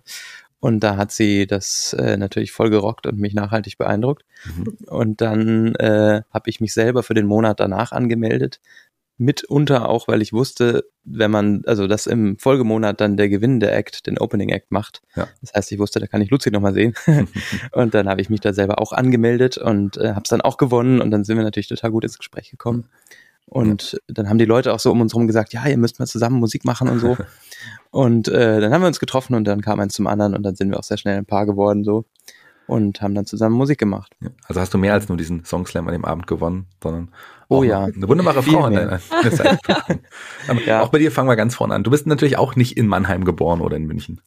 und 0.62 0.78
da 0.78 0.96
hat 0.96 1.10
sie 1.10 1.48
das 1.48 1.92
äh, 1.94 2.16
natürlich 2.16 2.52
voll 2.52 2.70
gerockt 2.70 3.08
und 3.08 3.18
mich 3.18 3.34
nachhaltig 3.34 3.78
beeindruckt. 3.78 4.24
Mhm. 4.44 4.76
Und 4.86 5.20
dann 5.20 5.74
äh, 5.74 6.22
habe 6.30 6.50
ich 6.50 6.60
mich 6.60 6.72
selber 6.72 7.02
für 7.02 7.14
den 7.14 7.26
Monat 7.26 7.58
danach 7.58 7.90
angemeldet. 7.90 8.60
Mitunter 9.18 9.88
auch, 9.88 10.06
weil 10.06 10.22
ich 10.22 10.32
wusste, 10.32 10.84
wenn 11.02 11.32
man, 11.32 11.64
also 11.66 11.88
dass 11.88 12.06
im 12.06 12.38
Folgemonat 12.38 13.00
dann 13.00 13.16
der 13.16 13.28
gewinnende 13.28 13.72
Act 13.72 14.06
den 14.06 14.18
Opening 14.18 14.50
Act 14.50 14.70
macht. 14.70 15.02
Ja. 15.16 15.26
Das 15.40 15.52
heißt, 15.52 15.72
ich 15.72 15.80
wusste, 15.80 15.98
da 15.98 16.06
kann 16.06 16.22
ich 16.22 16.30
Luzi 16.30 16.52
nochmal 16.52 16.74
sehen. 16.74 16.94
und 17.72 17.92
dann 17.92 18.08
habe 18.08 18.20
ich 18.20 18.30
mich 18.30 18.40
da 18.40 18.52
selber 18.52 18.80
auch 18.80 18.92
angemeldet 18.92 19.58
und 19.58 19.96
äh, 19.96 20.10
habe 20.10 20.22
es 20.22 20.30
dann 20.30 20.42
auch 20.42 20.58
gewonnen. 20.58 21.00
Und 21.00 21.10
dann 21.10 21.24
sind 21.24 21.38
wir 21.38 21.44
natürlich 21.44 21.66
total 21.66 21.90
gut 21.90 22.04
ins 22.04 22.18
Gespräch 22.18 22.52
gekommen. 22.52 22.88
Und 23.52 24.00
dann 24.08 24.30
haben 24.30 24.38
die 24.38 24.46
Leute 24.46 24.72
auch 24.72 24.80
so 24.80 24.90
um 24.90 25.02
uns 25.02 25.12
herum 25.12 25.26
gesagt, 25.26 25.52
ja, 25.52 25.66
ihr 25.66 25.76
müsst 25.76 25.98
mal 25.98 26.06
zusammen 26.06 26.40
Musik 26.40 26.64
machen 26.64 26.88
und 26.88 27.00
so. 27.00 27.18
und 27.90 28.28
äh, 28.28 28.62
dann 28.62 28.72
haben 28.72 28.80
wir 28.80 28.86
uns 28.86 28.98
getroffen 28.98 29.34
und 29.34 29.44
dann 29.44 29.60
kam 29.60 29.78
eins 29.78 29.92
zum 29.92 30.06
anderen 30.06 30.34
und 30.34 30.42
dann 30.42 30.56
sind 30.56 30.70
wir 30.70 30.78
auch 30.78 30.84
sehr 30.84 30.96
schnell 30.96 31.18
ein 31.18 31.26
Paar 31.26 31.44
geworden 31.44 31.84
so 31.84 32.06
und 32.66 33.02
haben 33.02 33.14
dann 33.14 33.26
zusammen 33.26 33.54
Musik 33.54 33.78
gemacht. 33.78 34.16
Also 34.48 34.58
hast 34.58 34.72
du 34.72 34.78
mehr 34.78 34.94
als 34.94 35.08
nur 35.10 35.18
diesen 35.18 35.44
Songslam 35.44 35.86
an 35.86 35.92
dem 35.92 36.06
Abend 36.06 36.26
gewonnen, 36.26 36.66
sondern 36.82 37.10
oh 37.48 37.62
ja, 37.62 37.84
eine 37.84 38.08
wunderbare 38.08 38.42
Frau 38.42 38.64
an 38.64 38.72
deiner 38.72 38.98
Seite. 38.98 39.58
ja. 40.66 40.80
Auch 40.80 40.88
bei 40.88 40.98
dir 40.98 41.12
fangen 41.12 41.28
wir 41.28 41.36
ganz 41.36 41.54
vorne 41.54 41.74
an. 41.74 41.84
Du 41.84 41.90
bist 41.90 42.06
natürlich 42.06 42.38
auch 42.38 42.56
nicht 42.56 42.78
in 42.78 42.86
Mannheim 42.86 43.26
geboren 43.26 43.60
oder 43.60 43.76
in 43.76 43.84
München. 43.84 44.22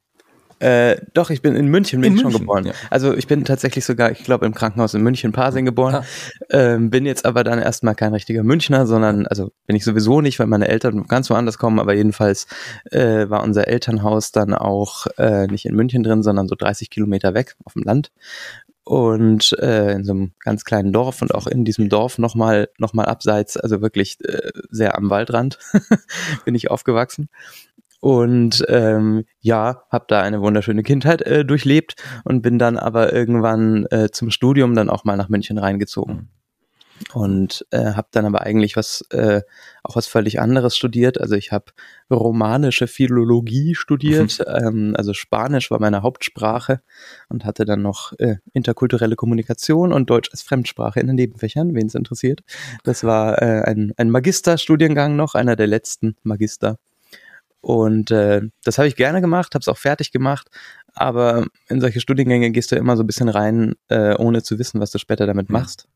Äh, 0.59 0.97
doch, 1.13 1.29
ich 1.29 1.41
bin 1.41 1.55
in 1.55 1.67
München, 1.67 2.01
bin 2.01 2.07
in 2.07 2.13
München, 2.13 2.31
schon 2.31 2.41
geboren. 2.41 2.65
Ja. 2.65 2.73
Also 2.89 3.13
ich 3.13 3.27
bin 3.27 3.43
tatsächlich 3.43 3.83
sogar, 3.83 4.11
ich 4.11 4.23
glaube, 4.23 4.45
im 4.45 4.53
Krankenhaus 4.53 4.93
in 4.93 5.03
München 5.03 5.31
Pasing 5.31 5.65
geboren. 5.65 5.95
Ah. 5.95 6.05
Ähm, 6.49 6.89
bin 6.89 7.05
jetzt 7.05 7.25
aber 7.25 7.43
dann 7.43 7.59
erstmal 7.59 7.95
kein 7.95 8.13
richtiger 8.13 8.43
Münchner, 8.43 8.87
sondern, 8.87 9.27
also 9.27 9.51
bin 9.67 9.75
ich 9.75 9.83
sowieso 9.83 10.21
nicht, 10.21 10.39
weil 10.39 10.47
meine 10.47 10.67
Eltern 10.67 11.07
ganz 11.07 11.29
woanders 11.29 11.57
kommen, 11.57 11.79
aber 11.79 11.93
jedenfalls 11.93 12.47
äh, 12.91 13.29
war 13.29 13.43
unser 13.43 13.67
Elternhaus 13.67 14.31
dann 14.31 14.53
auch 14.53 15.07
äh, 15.17 15.47
nicht 15.47 15.65
in 15.65 15.75
München 15.75 16.03
drin, 16.03 16.23
sondern 16.23 16.47
so 16.47 16.55
30 16.55 16.89
Kilometer 16.89 17.33
weg 17.33 17.55
auf 17.65 17.73
dem 17.73 17.83
Land 17.83 18.11
und 18.85 19.53
äh, 19.59 19.93
in 19.93 20.05
so 20.05 20.13
einem 20.13 20.33
ganz 20.39 20.63
kleinen 20.63 20.93
Dorf 20.93 21.21
und 21.21 21.33
auch 21.33 21.47
in 21.47 21.65
diesem 21.65 21.89
Dorf 21.89 22.17
nochmal 22.19 22.69
noch 22.77 22.93
mal 22.93 23.05
abseits, 23.05 23.57
also 23.57 23.81
wirklich 23.81 24.17
äh, 24.23 24.51
sehr 24.69 24.95
am 24.95 25.09
Waldrand 25.09 25.57
bin 26.45 26.55
ich 26.55 26.69
aufgewachsen 26.69 27.29
und 28.05 28.63
ähm, 28.67 29.25
ja, 29.39 29.81
habe 29.89 30.05
da 30.07 30.21
eine 30.21 30.39
wunderschöne 30.39 30.83
Kindheit 30.83 31.23
äh, 31.23 31.43
durchlebt 31.43 31.95
und 32.23 32.43
bin 32.43 32.59
dann 32.59 32.77
aber 32.77 33.11
irgendwann 33.11 33.87
äh, 33.87 34.11
zum 34.11 34.29
Studium 34.29 34.75
dann 34.75 34.91
auch 34.91 35.05
mal 35.05 35.17
nach 35.17 35.27
München 35.27 35.57
reingezogen 35.57 36.29
und 37.15 37.65
äh, 37.71 37.93
habe 37.93 38.09
dann 38.11 38.27
aber 38.27 38.41
eigentlich 38.41 38.77
was 38.77 39.01
äh, 39.09 39.41
auch 39.81 39.95
was 39.95 40.05
völlig 40.05 40.39
anderes 40.39 40.77
studiert. 40.77 41.19
Also 41.19 41.33
ich 41.33 41.51
habe 41.51 41.71
romanische 42.11 42.85
Philologie 42.85 43.73
studiert, 43.73 44.37
mhm. 44.37 44.67
ähm, 44.67 44.93
also 44.95 45.13
Spanisch 45.13 45.71
war 45.71 45.79
meine 45.79 46.03
Hauptsprache 46.03 46.81
und 47.29 47.43
hatte 47.43 47.65
dann 47.65 47.81
noch 47.81 48.13
äh, 48.19 48.35
interkulturelle 48.53 49.15
Kommunikation 49.15 49.91
und 49.91 50.11
Deutsch 50.11 50.29
als 50.31 50.43
Fremdsprache 50.43 50.99
in 50.99 51.07
den 51.07 51.15
Nebenfächern, 51.15 51.73
wen 51.73 51.87
es 51.87 51.95
interessiert. 51.95 52.41
Das 52.83 53.03
war 53.03 53.41
äh, 53.41 53.63
ein, 53.63 53.93
ein 53.97 54.11
Magisterstudiengang 54.11 55.15
noch, 55.15 55.33
einer 55.33 55.55
der 55.55 55.65
letzten 55.65 56.17
Magister. 56.21 56.77
Und 57.65 58.11
äh, 58.11 58.41
das 58.63 58.77
habe 58.77 58.87
ich 58.87 58.95
gerne 58.95 59.21
gemacht, 59.21 59.55
habe 59.55 59.61
es 59.61 59.67
auch 59.67 59.79
fertig 59.79 60.11
gemacht, 60.11 60.49
aber 60.93 61.47
in 61.67 61.81
solche 61.81 61.99
Studiengänge 61.99 62.51
gehst 62.51 62.71
du 62.71 62.75
immer 62.75 62.95
so 62.95 63.01
ein 63.01 63.07
bisschen 63.07 63.27
rein, 63.27 63.73
äh, 63.87 64.15
ohne 64.17 64.43
zu 64.43 64.59
wissen, 64.59 64.79
was 64.79 64.91
du 64.91 64.99
später 64.99 65.25
damit 65.25 65.49
mhm. 65.49 65.53
machst. 65.53 65.87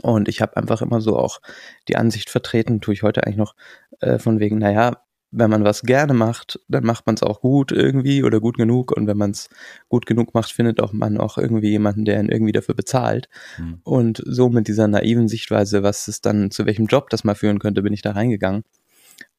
Und 0.00 0.28
ich 0.28 0.40
habe 0.40 0.56
einfach 0.56 0.80
immer 0.80 1.02
so 1.02 1.18
auch 1.18 1.42
die 1.88 1.96
Ansicht 1.96 2.30
vertreten, 2.30 2.80
tue 2.80 2.94
ich 2.94 3.02
heute 3.02 3.26
eigentlich 3.26 3.36
noch, 3.36 3.54
äh, 4.00 4.18
von 4.18 4.40
wegen, 4.40 4.56
naja, 4.56 5.02
wenn 5.30 5.50
man 5.50 5.62
was 5.62 5.82
gerne 5.82 6.14
macht, 6.14 6.58
dann 6.68 6.84
macht 6.84 7.04
man 7.04 7.16
es 7.16 7.22
auch 7.22 7.42
gut 7.42 7.70
irgendwie 7.70 8.24
oder 8.24 8.40
gut 8.40 8.56
genug. 8.56 8.96
Und 8.96 9.06
wenn 9.06 9.18
man 9.18 9.32
es 9.32 9.50
gut 9.90 10.06
genug 10.06 10.32
macht, 10.32 10.52
findet 10.52 10.80
auch 10.80 10.94
man 10.94 11.18
auch 11.18 11.36
irgendwie 11.36 11.68
jemanden, 11.68 12.06
der 12.06 12.18
ihn 12.18 12.30
irgendwie 12.30 12.52
dafür 12.52 12.74
bezahlt. 12.74 13.28
Mhm. 13.58 13.80
Und 13.84 14.22
so 14.24 14.48
mit 14.48 14.68
dieser 14.68 14.88
naiven 14.88 15.28
Sichtweise, 15.28 15.82
was 15.82 16.08
es 16.08 16.22
dann, 16.22 16.50
zu 16.50 16.64
welchem 16.64 16.86
Job 16.86 17.10
das 17.10 17.24
mal 17.24 17.34
führen 17.34 17.58
könnte, 17.58 17.82
bin 17.82 17.92
ich 17.92 18.00
da 18.00 18.12
reingegangen 18.12 18.64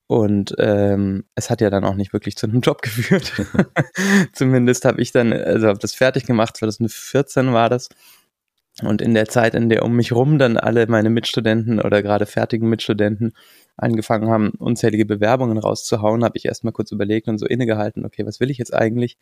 Und 0.09 0.55
ähm, 0.57 1.23
es 1.35 1.51
hat 1.51 1.61
ja 1.61 1.69
dann 1.69 1.85
auch 1.85 1.93
nicht 1.93 2.13
wirklich 2.13 2.35
zu 2.35 2.47
einem 2.47 2.61
Job 2.61 2.81
geführt. 2.81 3.31
Zumindest 4.33 4.83
habe 4.85 4.99
ich 4.99 5.11
dann, 5.11 5.31
also 5.31 5.67
habe 5.67 5.77
das 5.77 5.93
fertig 5.93 6.25
gemacht, 6.25 6.57
2014 6.57 7.53
war 7.53 7.69
das. 7.69 7.89
Und 8.81 9.03
in 9.03 9.13
der 9.13 9.27
Zeit, 9.27 9.53
in 9.53 9.69
der 9.69 9.85
um 9.85 9.95
mich 9.95 10.11
rum 10.11 10.39
dann 10.39 10.57
alle 10.57 10.87
meine 10.87 11.11
Mitstudenten 11.11 11.79
oder 11.79 12.01
gerade 12.01 12.25
fertigen 12.25 12.69
Mitstudenten 12.69 13.33
angefangen 13.77 14.31
haben, 14.31 14.49
unzählige 14.57 15.05
Bewerbungen 15.05 15.59
rauszuhauen, 15.59 16.23
habe 16.23 16.37
ich 16.37 16.45
erstmal 16.45 16.73
kurz 16.73 16.91
überlegt 16.91 17.27
und 17.27 17.37
so 17.37 17.45
innegehalten, 17.45 18.03
okay, 18.03 18.25
was 18.25 18.39
will 18.39 18.49
ich 18.49 18.57
jetzt 18.57 18.73
eigentlich? 18.73 19.19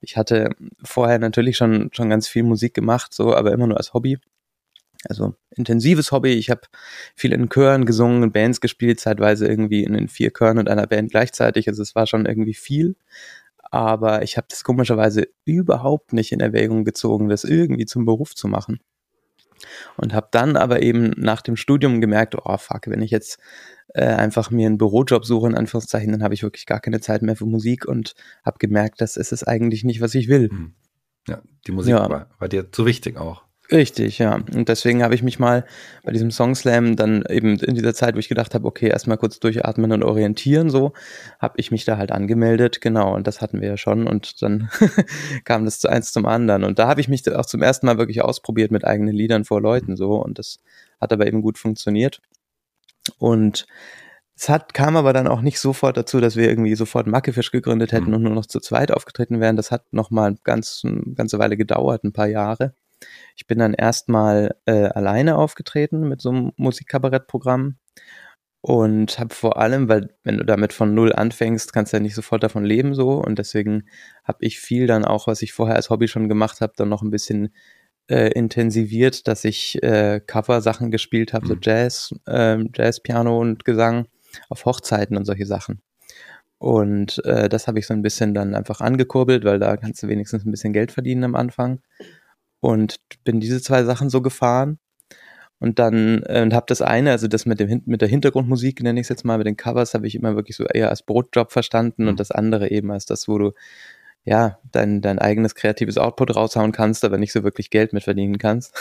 Ich 0.00 0.16
hatte 0.16 0.54
vorher 0.82 1.18
natürlich 1.18 1.58
schon, 1.58 1.90
schon 1.92 2.08
ganz 2.08 2.28
viel 2.28 2.44
Musik 2.44 2.72
gemacht, 2.72 3.12
so, 3.12 3.34
aber 3.34 3.52
immer 3.52 3.66
nur 3.66 3.76
als 3.76 3.92
Hobby. 3.92 4.18
Also 5.08 5.34
intensives 5.50 6.12
Hobby. 6.12 6.32
Ich 6.32 6.50
habe 6.50 6.62
viel 7.14 7.32
in 7.32 7.48
Chören 7.48 7.86
gesungen, 7.86 8.32
Bands 8.32 8.60
gespielt, 8.60 9.00
zeitweise 9.00 9.46
irgendwie 9.46 9.82
in 9.82 9.94
den 9.94 10.08
vier 10.08 10.30
Chören 10.32 10.58
und 10.58 10.68
einer 10.68 10.86
Band 10.86 11.10
gleichzeitig. 11.10 11.68
Also 11.68 11.82
es 11.82 11.94
war 11.94 12.06
schon 12.06 12.26
irgendwie 12.26 12.54
viel. 12.54 12.96
Aber 13.70 14.22
ich 14.22 14.36
habe 14.36 14.48
das 14.50 14.64
komischerweise 14.64 15.28
überhaupt 15.44 16.12
nicht 16.12 16.32
in 16.32 16.40
Erwägung 16.40 16.84
gezogen, 16.84 17.28
das 17.28 17.44
irgendwie 17.44 17.86
zum 17.86 18.04
Beruf 18.04 18.34
zu 18.34 18.48
machen. 18.48 18.80
Und 19.96 20.14
habe 20.14 20.28
dann 20.30 20.56
aber 20.56 20.82
eben 20.82 21.10
nach 21.16 21.42
dem 21.42 21.56
Studium 21.56 22.00
gemerkt, 22.00 22.34
oh 22.34 22.56
fuck, 22.56 22.88
wenn 22.88 23.02
ich 23.02 23.10
jetzt 23.10 23.38
äh, 23.94 24.04
einfach 24.04 24.50
mir 24.50 24.66
einen 24.66 24.78
Bürojob 24.78 25.24
suche, 25.24 25.48
in 25.48 25.54
Anführungszeichen, 25.54 26.12
dann 26.12 26.22
habe 26.22 26.34
ich 26.34 26.42
wirklich 26.42 26.66
gar 26.66 26.80
keine 26.80 27.00
Zeit 27.00 27.22
mehr 27.22 27.36
für 27.36 27.46
Musik 27.46 27.86
und 27.86 28.14
habe 28.44 28.58
gemerkt, 28.58 29.00
das 29.00 29.16
ist 29.16 29.32
es 29.32 29.44
eigentlich 29.44 29.84
nicht, 29.84 30.00
was 30.00 30.14
ich 30.14 30.28
will. 30.28 30.48
Hm. 30.50 30.74
Ja, 31.28 31.42
die 31.66 31.72
Musik 31.72 31.92
ja. 31.92 32.08
war, 32.08 32.30
war 32.38 32.48
dir 32.48 32.72
zu 32.72 32.86
wichtig 32.86 33.18
auch. 33.18 33.44
Richtig, 33.72 34.18
ja. 34.18 34.34
Und 34.34 34.68
deswegen 34.68 35.02
habe 35.02 35.14
ich 35.14 35.22
mich 35.22 35.38
mal 35.38 35.64
bei 36.02 36.10
diesem 36.10 36.32
Song 36.32 36.56
Slam 36.56 36.96
dann 36.96 37.24
eben 37.28 37.56
in 37.60 37.76
dieser 37.76 37.94
Zeit, 37.94 38.16
wo 38.16 38.18
ich 38.18 38.28
gedacht 38.28 38.54
habe, 38.54 38.66
okay, 38.66 38.88
erstmal 38.88 39.16
kurz 39.16 39.38
durchatmen 39.38 39.92
und 39.92 40.02
orientieren, 40.02 40.70
so, 40.70 40.92
habe 41.38 41.54
ich 41.58 41.70
mich 41.70 41.84
da 41.84 41.96
halt 41.96 42.10
angemeldet, 42.10 42.80
genau, 42.80 43.14
und 43.14 43.28
das 43.28 43.40
hatten 43.40 43.60
wir 43.60 43.68
ja 43.68 43.76
schon 43.76 44.08
und 44.08 44.42
dann 44.42 44.70
kam 45.44 45.64
das 45.64 45.78
zu 45.78 45.88
eins 45.88 46.12
zum 46.12 46.26
anderen. 46.26 46.64
Und 46.64 46.80
da 46.80 46.88
habe 46.88 47.00
ich 47.00 47.08
mich 47.08 47.30
auch 47.32 47.46
zum 47.46 47.62
ersten 47.62 47.86
Mal 47.86 47.96
wirklich 47.96 48.22
ausprobiert 48.22 48.72
mit 48.72 48.84
eigenen 48.84 49.14
Liedern 49.14 49.44
vor 49.44 49.60
Leuten 49.60 49.96
so 49.96 50.14
und 50.14 50.38
das 50.40 50.58
hat 51.00 51.12
aber 51.12 51.26
eben 51.26 51.40
gut 51.40 51.56
funktioniert. 51.56 52.20
Und 53.18 53.66
es 54.36 54.48
hat, 54.48 54.74
kam 54.74 54.96
aber 54.96 55.12
dann 55.12 55.28
auch 55.28 55.42
nicht 55.42 55.60
sofort 55.60 55.96
dazu, 55.96 56.20
dass 56.20 56.34
wir 56.34 56.48
irgendwie 56.48 56.74
sofort 56.74 57.06
Mackefisch 57.06 57.52
gegründet 57.52 57.92
hätten 57.92 58.08
mhm. 58.08 58.14
und 58.14 58.22
nur 58.22 58.34
noch 58.34 58.46
zu 58.46 58.58
zweit 58.58 58.90
aufgetreten 58.90 59.38
wären. 59.38 59.56
Das 59.56 59.70
hat 59.70 59.92
noch 59.92 60.10
mal 60.10 60.36
ganz, 60.44 60.82
eine 60.84 61.14
ganze 61.14 61.38
Weile 61.38 61.56
gedauert, 61.56 62.04
ein 62.04 62.12
paar 62.12 62.26
Jahre. 62.26 62.74
Ich 63.36 63.46
bin 63.46 63.58
dann 63.58 63.74
erstmal 63.74 64.56
äh, 64.66 64.86
alleine 64.86 65.36
aufgetreten 65.36 66.08
mit 66.08 66.20
so 66.20 66.30
einem 66.30 66.52
Musikkabarettprogramm 66.56 67.76
und 68.62 69.18
habe 69.18 69.34
vor 69.34 69.56
allem, 69.58 69.88
weil 69.88 70.14
wenn 70.22 70.36
du 70.36 70.44
damit 70.44 70.72
von 70.72 70.94
null 70.94 71.12
anfängst, 71.12 71.72
kannst 71.72 71.92
du 71.92 71.96
ja 71.96 72.02
nicht 72.02 72.14
sofort 72.14 72.42
davon 72.42 72.64
leben 72.64 72.94
so 72.94 73.12
und 73.12 73.38
deswegen 73.38 73.84
habe 74.24 74.38
ich 74.40 74.60
viel 74.60 74.86
dann 74.86 75.04
auch, 75.04 75.26
was 75.26 75.42
ich 75.42 75.52
vorher 75.52 75.76
als 75.76 75.88
Hobby 75.88 76.08
schon 76.08 76.28
gemacht 76.28 76.60
habe, 76.60 76.74
dann 76.76 76.90
noch 76.90 77.02
ein 77.02 77.10
bisschen 77.10 77.54
äh, 78.10 78.32
intensiviert, 78.32 79.28
dass 79.28 79.44
ich 79.44 79.82
äh, 79.82 80.20
Cover-Sachen 80.26 80.90
gespielt 80.90 81.32
habe, 81.32 81.46
mhm. 81.46 81.48
so 81.48 81.56
Jazz, 81.62 82.14
äh, 82.26 82.58
Jazz, 82.74 83.00
Piano 83.00 83.40
und 83.40 83.64
Gesang 83.64 84.08
auf 84.48 84.66
Hochzeiten 84.66 85.16
und 85.16 85.24
solche 85.24 85.46
Sachen. 85.46 85.80
Und 86.58 87.24
äh, 87.24 87.48
das 87.48 87.66
habe 87.66 87.78
ich 87.78 87.86
so 87.86 87.94
ein 87.94 88.02
bisschen 88.02 88.34
dann 88.34 88.54
einfach 88.54 88.82
angekurbelt, 88.82 89.44
weil 89.44 89.58
da 89.58 89.78
kannst 89.78 90.02
du 90.02 90.08
wenigstens 90.08 90.44
ein 90.44 90.50
bisschen 90.50 90.74
Geld 90.74 90.92
verdienen 90.92 91.24
am 91.24 91.34
Anfang 91.34 91.80
und 92.60 92.96
bin 93.24 93.40
diese 93.40 93.60
zwei 93.60 93.84
Sachen 93.84 94.10
so 94.10 94.22
gefahren 94.22 94.78
und 95.58 95.78
dann 95.78 96.22
äh, 96.24 96.42
und 96.42 96.54
habe 96.54 96.66
das 96.68 96.82
eine, 96.82 97.10
also 97.12 97.28
das 97.28 97.46
mit 97.46 97.60
dem 97.60 97.82
mit 97.86 98.00
der 98.00 98.08
Hintergrundmusik 98.08 98.82
nenne 98.82 99.00
ich 99.00 99.04
es 99.04 99.08
jetzt 99.10 99.24
mal, 99.24 99.38
mit 99.38 99.46
den 99.46 99.56
Covers 99.56 99.94
habe 99.94 100.06
ich 100.06 100.14
immer 100.14 100.36
wirklich 100.36 100.56
so 100.56 100.64
eher 100.64 100.90
als 100.90 101.02
Brotjob 101.02 101.52
verstanden 101.52 102.04
mhm. 102.04 102.08
und 102.10 102.20
das 102.20 102.30
andere 102.30 102.70
eben 102.70 102.90
als 102.90 103.06
das, 103.06 103.28
wo 103.28 103.38
du 103.38 103.52
ja 104.24 104.58
dein 104.72 105.00
dein 105.02 105.18
eigenes 105.18 105.54
kreatives 105.54 105.98
Output 105.98 106.36
raushauen 106.36 106.72
kannst, 106.72 107.04
aber 107.04 107.18
nicht 107.18 107.32
so 107.32 107.44
wirklich 107.44 107.70
Geld 107.70 107.92
mit 107.92 108.04
verdienen 108.04 108.38
kannst. 108.38 108.74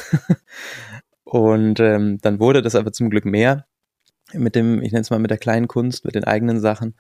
und 1.24 1.80
ähm, 1.80 2.20
dann 2.22 2.40
wurde 2.40 2.62
das 2.62 2.76
aber 2.76 2.92
zum 2.92 3.10
Glück 3.10 3.26
mehr 3.26 3.66
mit 4.34 4.56
dem, 4.56 4.82
ich 4.82 4.92
nenne 4.92 5.02
es 5.02 5.10
mal 5.10 5.20
mit 5.20 5.32
der 5.32 5.38
kleinen 5.38 5.68
Kunst, 5.68 6.06
mit 6.06 6.16
den 6.16 6.24
eigenen 6.24 6.60
Sachen. 6.60 6.96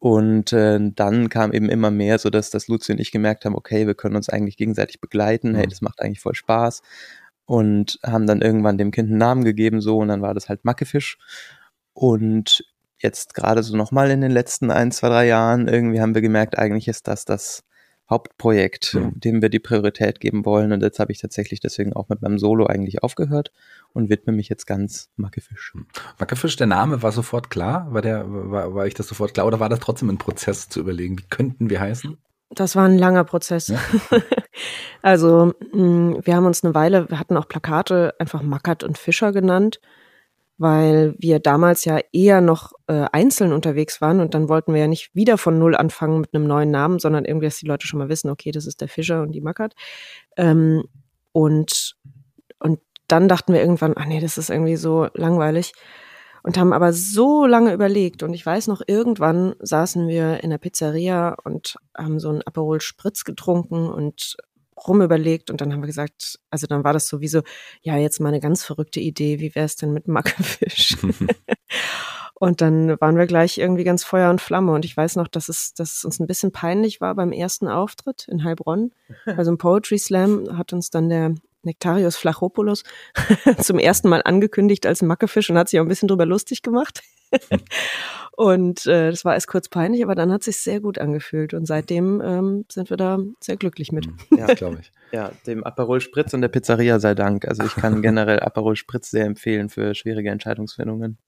Und 0.00 0.54
äh, 0.54 0.80
dann 0.94 1.28
kam 1.28 1.52
eben 1.52 1.68
immer 1.68 1.90
mehr, 1.90 2.18
so 2.18 2.30
dass 2.30 2.50
das 2.50 2.68
Luzi 2.68 2.92
und 2.92 3.00
ich 3.00 3.12
gemerkt 3.12 3.44
haben, 3.44 3.54
okay, 3.54 3.86
wir 3.86 3.94
können 3.94 4.16
uns 4.16 4.30
eigentlich 4.30 4.56
gegenseitig 4.56 5.00
begleiten, 5.00 5.54
hey, 5.54 5.66
mhm. 5.66 5.70
das 5.70 5.82
macht 5.82 6.00
eigentlich 6.00 6.20
voll 6.20 6.34
Spaß. 6.34 6.80
Und 7.44 7.98
haben 8.02 8.26
dann 8.26 8.40
irgendwann 8.40 8.78
dem 8.78 8.92
Kind 8.92 9.10
einen 9.10 9.18
Namen 9.18 9.44
gegeben, 9.44 9.82
so, 9.82 9.98
und 9.98 10.08
dann 10.08 10.22
war 10.22 10.32
das 10.32 10.48
halt 10.48 10.64
Mackefisch. 10.64 11.18
Und 11.92 12.64
jetzt 12.98 13.34
gerade 13.34 13.62
so 13.62 13.76
nochmal 13.76 14.10
in 14.10 14.22
den 14.22 14.30
letzten 14.30 14.70
ein, 14.70 14.90
zwei, 14.90 15.08
drei 15.10 15.26
Jahren, 15.26 15.68
irgendwie 15.68 16.00
haben 16.00 16.14
wir 16.14 16.22
gemerkt, 16.22 16.58
eigentlich 16.58 16.88
ist 16.88 17.06
das 17.06 17.26
das 17.26 17.62
Hauptprojekt, 18.10 18.94
ja. 18.94 19.10
dem 19.14 19.40
wir 19.40 19.48
die 19.48 19.60
Priorität 19.60 20.20
geben 20.20 20.44
wollen. 20.44 20.72
Und 20.72 20.82
jetzt 20.82 20.98
habe 20.98 21.12
ich 21.12 21.20
tatsächlich 21.20 21.60
deswegen 21.60 21.92
auch 21.92 22.08
mit 22.08 22.20
meinem 22.22 22.38
Solo 22.38 22.66
eigentlich 22.66 23.02
aufgehört 23.02 23.52
und 23.92 24.10
widme 24.10 24.32
mich 24.32 24.48
jetzt 24.48 24.66
ganz 24.66 25.10
Mackefisch. 25.16 25.72
Hm. 25.74 25.86
Mackefisch, 26.18 26.56
der 26.56 26.66
Name 26.66 27.02
war 27.02 27.12
sofort 27.12 27.50
klar? 27.50 27.86
War, 27.92 28.02
der, 28.02 28.24
war, 28.28 28.74
war 28.74 28.86
ich 28.86 28.94
das 28.94 29.06
sofort 29.06 29.34
klar 29.34 29.46
oder 29.46 29.60
war 29.60 29.68
das 29.68 29.80
trotzdem 29.80 30.10
ein 30.10 30.18
Prozess 30.18 30.68
zu 30.68 30.80
überlegen, 30.80 31.18
wie 31.18 31.28
könnten 31.28 31.70
wir 31.70 31.80
heißen? 31.80 32.16
Das 32.50 32.74
war 32.74 32.84
ein 32.84 32.98
langer 32.98 33.22
Prozess. 33.22 33.68
Ja. 33.68 33.78
also 35.02 35.54
hm, 35.70 36.18
wir 36.22 36.34
haben 36.34 36.46
uns 36.46 36.64
eine 36.64 36.74
Weile, 36.74 37.08
wir 37.08 37.20
hatten 37.20 37.36
auch 37.36 37.46
Plakate 37.46 38.14
einfach 38.18 38.42
Mackert 38.42 38.82
und 38.82 38.98
Fischer 38.98 39.32
genannt 39.32 39.80
weil 40.60 41.14
wir 41.18 41.40
damals 41.40 41.86
ja 41.86 42.00
eher 42.12 42.42
noch 42.42 42.72
äh, 42.86 43.06
einzeln 43.12 43.54
unterwegs 43.54 44.02
waren 44.02 44.20
und 44.20 44.34
dann 44.34 44.50
wollten 44.50 44.74
wir 44.74 44.80
ja 44.82 44.88
nicht 44.88 45.08
wieder 45.14 45.38
von 45.38 45.58
Null 45.58 45.74
anfangen 45.74 46.20
mit 46.20 46.34
einem 46.34 46.46
neuen 46.46 46.70
Namen, 46.70 46.98
sondern 46.98 47.24
irgendwie, 47.24 47.46
dass 47.46 47.56
die 47.56 47.66
Leute 47.66 47.86
schon 47.86 47.98
mal 47.98 48.10
wissen, 48.10 48.28
okay, 48.28 48.50
das 48.50 48.66
ist 48.66 48.82
der 48.82 48.88
Fischer 48.88 49.22
und 49.22 49.32
die 49.32 49.40
Mackert. 49.40 49.72
Ähm, 50.36 50.84
und, 51.32 51.96
und 52.58 52.78
dann 53.08 53.26
dachten 53.26 53.54
wir 53.54 53.60
irgendwann, 53.62 53.94
ach 53.96 54.04
nee, 54.04 54.20
das 54.20 54.36
ist 54.36 54.50
irgendwie 54.50 54.76
so 54.76 55.08
langweilig 55.14 55.72
und 56.42 56.58
haben 56.58 56.74
aber 56.74 56.92
so 56.92 57.46
lange 57.46 57.72
überlegt 57.72 58.22
und 58.22 58.34
ich 58.34 58.44
weiß 58.44 58.66
noch, 58.66 58.82
irgendwann 58.86 59.54
saßen 59.60 60.08
wir 60.08 60.44
in 60.44 60.50
der 60.50 60.58
Pizzeria 60.58 61.36
und 61.42 61.76
haben 61.96 62.20
so 62.20 62.28
einen 62.28 62.42
Aperol 62.42 62.82
Spritz 62.82 63.24
getrunken 63.24 63.88
und 63.88 64.36
rumüberlegt 64.86 65.50
und 65.50 65.60
dann 65.60 65.72
haben 65.72 65.82
wir 65.82 65.86
gesagt, 65.86 66.38
also 66.50 66.66
dann 66.66 66.84
war 66.84 66.92
das 66.92 67.08
sowieso, 67.08 67.42
ja, 67.82 67.96
jetzt 67.96 68.20
mal 68.20 68.28
eine 68.28 68.40
ganz 68.40 68.64
verrückte 68.64 69.00
Idee, 69.00 69.40
wie 69.40 69.54
wäre 69.54 69.66
es 69.66 69.76
denn 69.76 69.92
mit 69.92 70.08
Mackefisch? 70.08 70.96
und 72.34 72.60
dann 72.60 73.00
waren 73.00 73.16
wir 73.16 73.26
gleich 73.26 73.58
irgendwie 73.58 73.84
ganz 73.84 74.04
Feuer 74.04 74.30
und 74.30 74.40
Flamme 74.40 74.72
und 74.72 74.84
ich 74.84 74.96
weiß 74.96 75.16
noch, 75.16 75.28
dass 75.28 75.48
es, 75.48 75.74
dass 75.74 75.98
es 75.98 76.04
uns 76.04 76.20
ein 76.20 76.26
bisschen 76.26 76.52
peinlich 76.52 77.00
war 77.00 77.14
beim 77.14 77.32
ersten 77.32 77.68
Auftritt 77.68 78.26
in 78.28 78.44
Heilbronn. 78.44 78.92
Also 79.36 79.50
im 79.50 79.58
Poetry 79.58 79.98
Slam 79.98 80.56
hat 80.56 80.72
uns 80.72 80.90
dann 80.90 81.08
der 81.08 81.34
Nektarios 81.62 82.16
Flachopoulos 82.16 82.84
zum 83.60 83.78
ersten 83.78 84.08
Mal 84.08 84.22
angekündigt 84.24 84.86
als 84.86 85.02
Mackefisch 85.02 85.50
und 85.50 85.58
hat 85.58 85.68
sich 85.68 85.78
auch 85.78 85.84
ein 85.84 85.88
bisschen 85.88 86.08
drüber 86.08 86.24
lustig 86.24 86.62
gemacht. 86.62 87.02
und 88.36 88.86
äh, 88.86 89.10
das 89.10 89.24
war 89.24 89.34
erst 89.34 89.48
kurz 89.48 89.68
peinlich, 89.68 90.02
aber 90.02 90.14
dann 90.14 90.32
hat 90.32 90.42
sich 90.42 90.58
sehr 90.58 90.80
gut 90.80 90.98
angefühlt 90.98 91.54
und 91.54 91.66
seitdem 91.66 92.20
ähm, 92.24 92.64
sind 92.70 92.90
wir 92.90 92.96
da 92.96 93.18
sehr 93.40 93.56
glücklich 93.56 93.92
mit. 93.92 94.06
Mhm. 94.06 94.38
Ja, 94.38 94.46
glaube 94.54 94.78
ich. 94.80 94.92
Ja, 95.12 95.32
dem 95.46 95.64
Aperol 95.64 96.00
Spritz 96.00 96.34
und 96.34 96.40
der 96.40 96.48
Pizzeria 96.48 97.00
sei 97.00 97.14
Dank. 97.14 97.46
Also 97.46 97.64
ich 97.64 97.74
kann 97.74 98.02
generell 98.02 98.40
Aperol 98.40 98.76
Spritz 98.76 99.10
sehr 99.10 99.26
empfehlen 99.26 99.68
für 99.68 99.94
schwierige 99.94 100.30
Entscheidungsfindungen. 100.30 101.18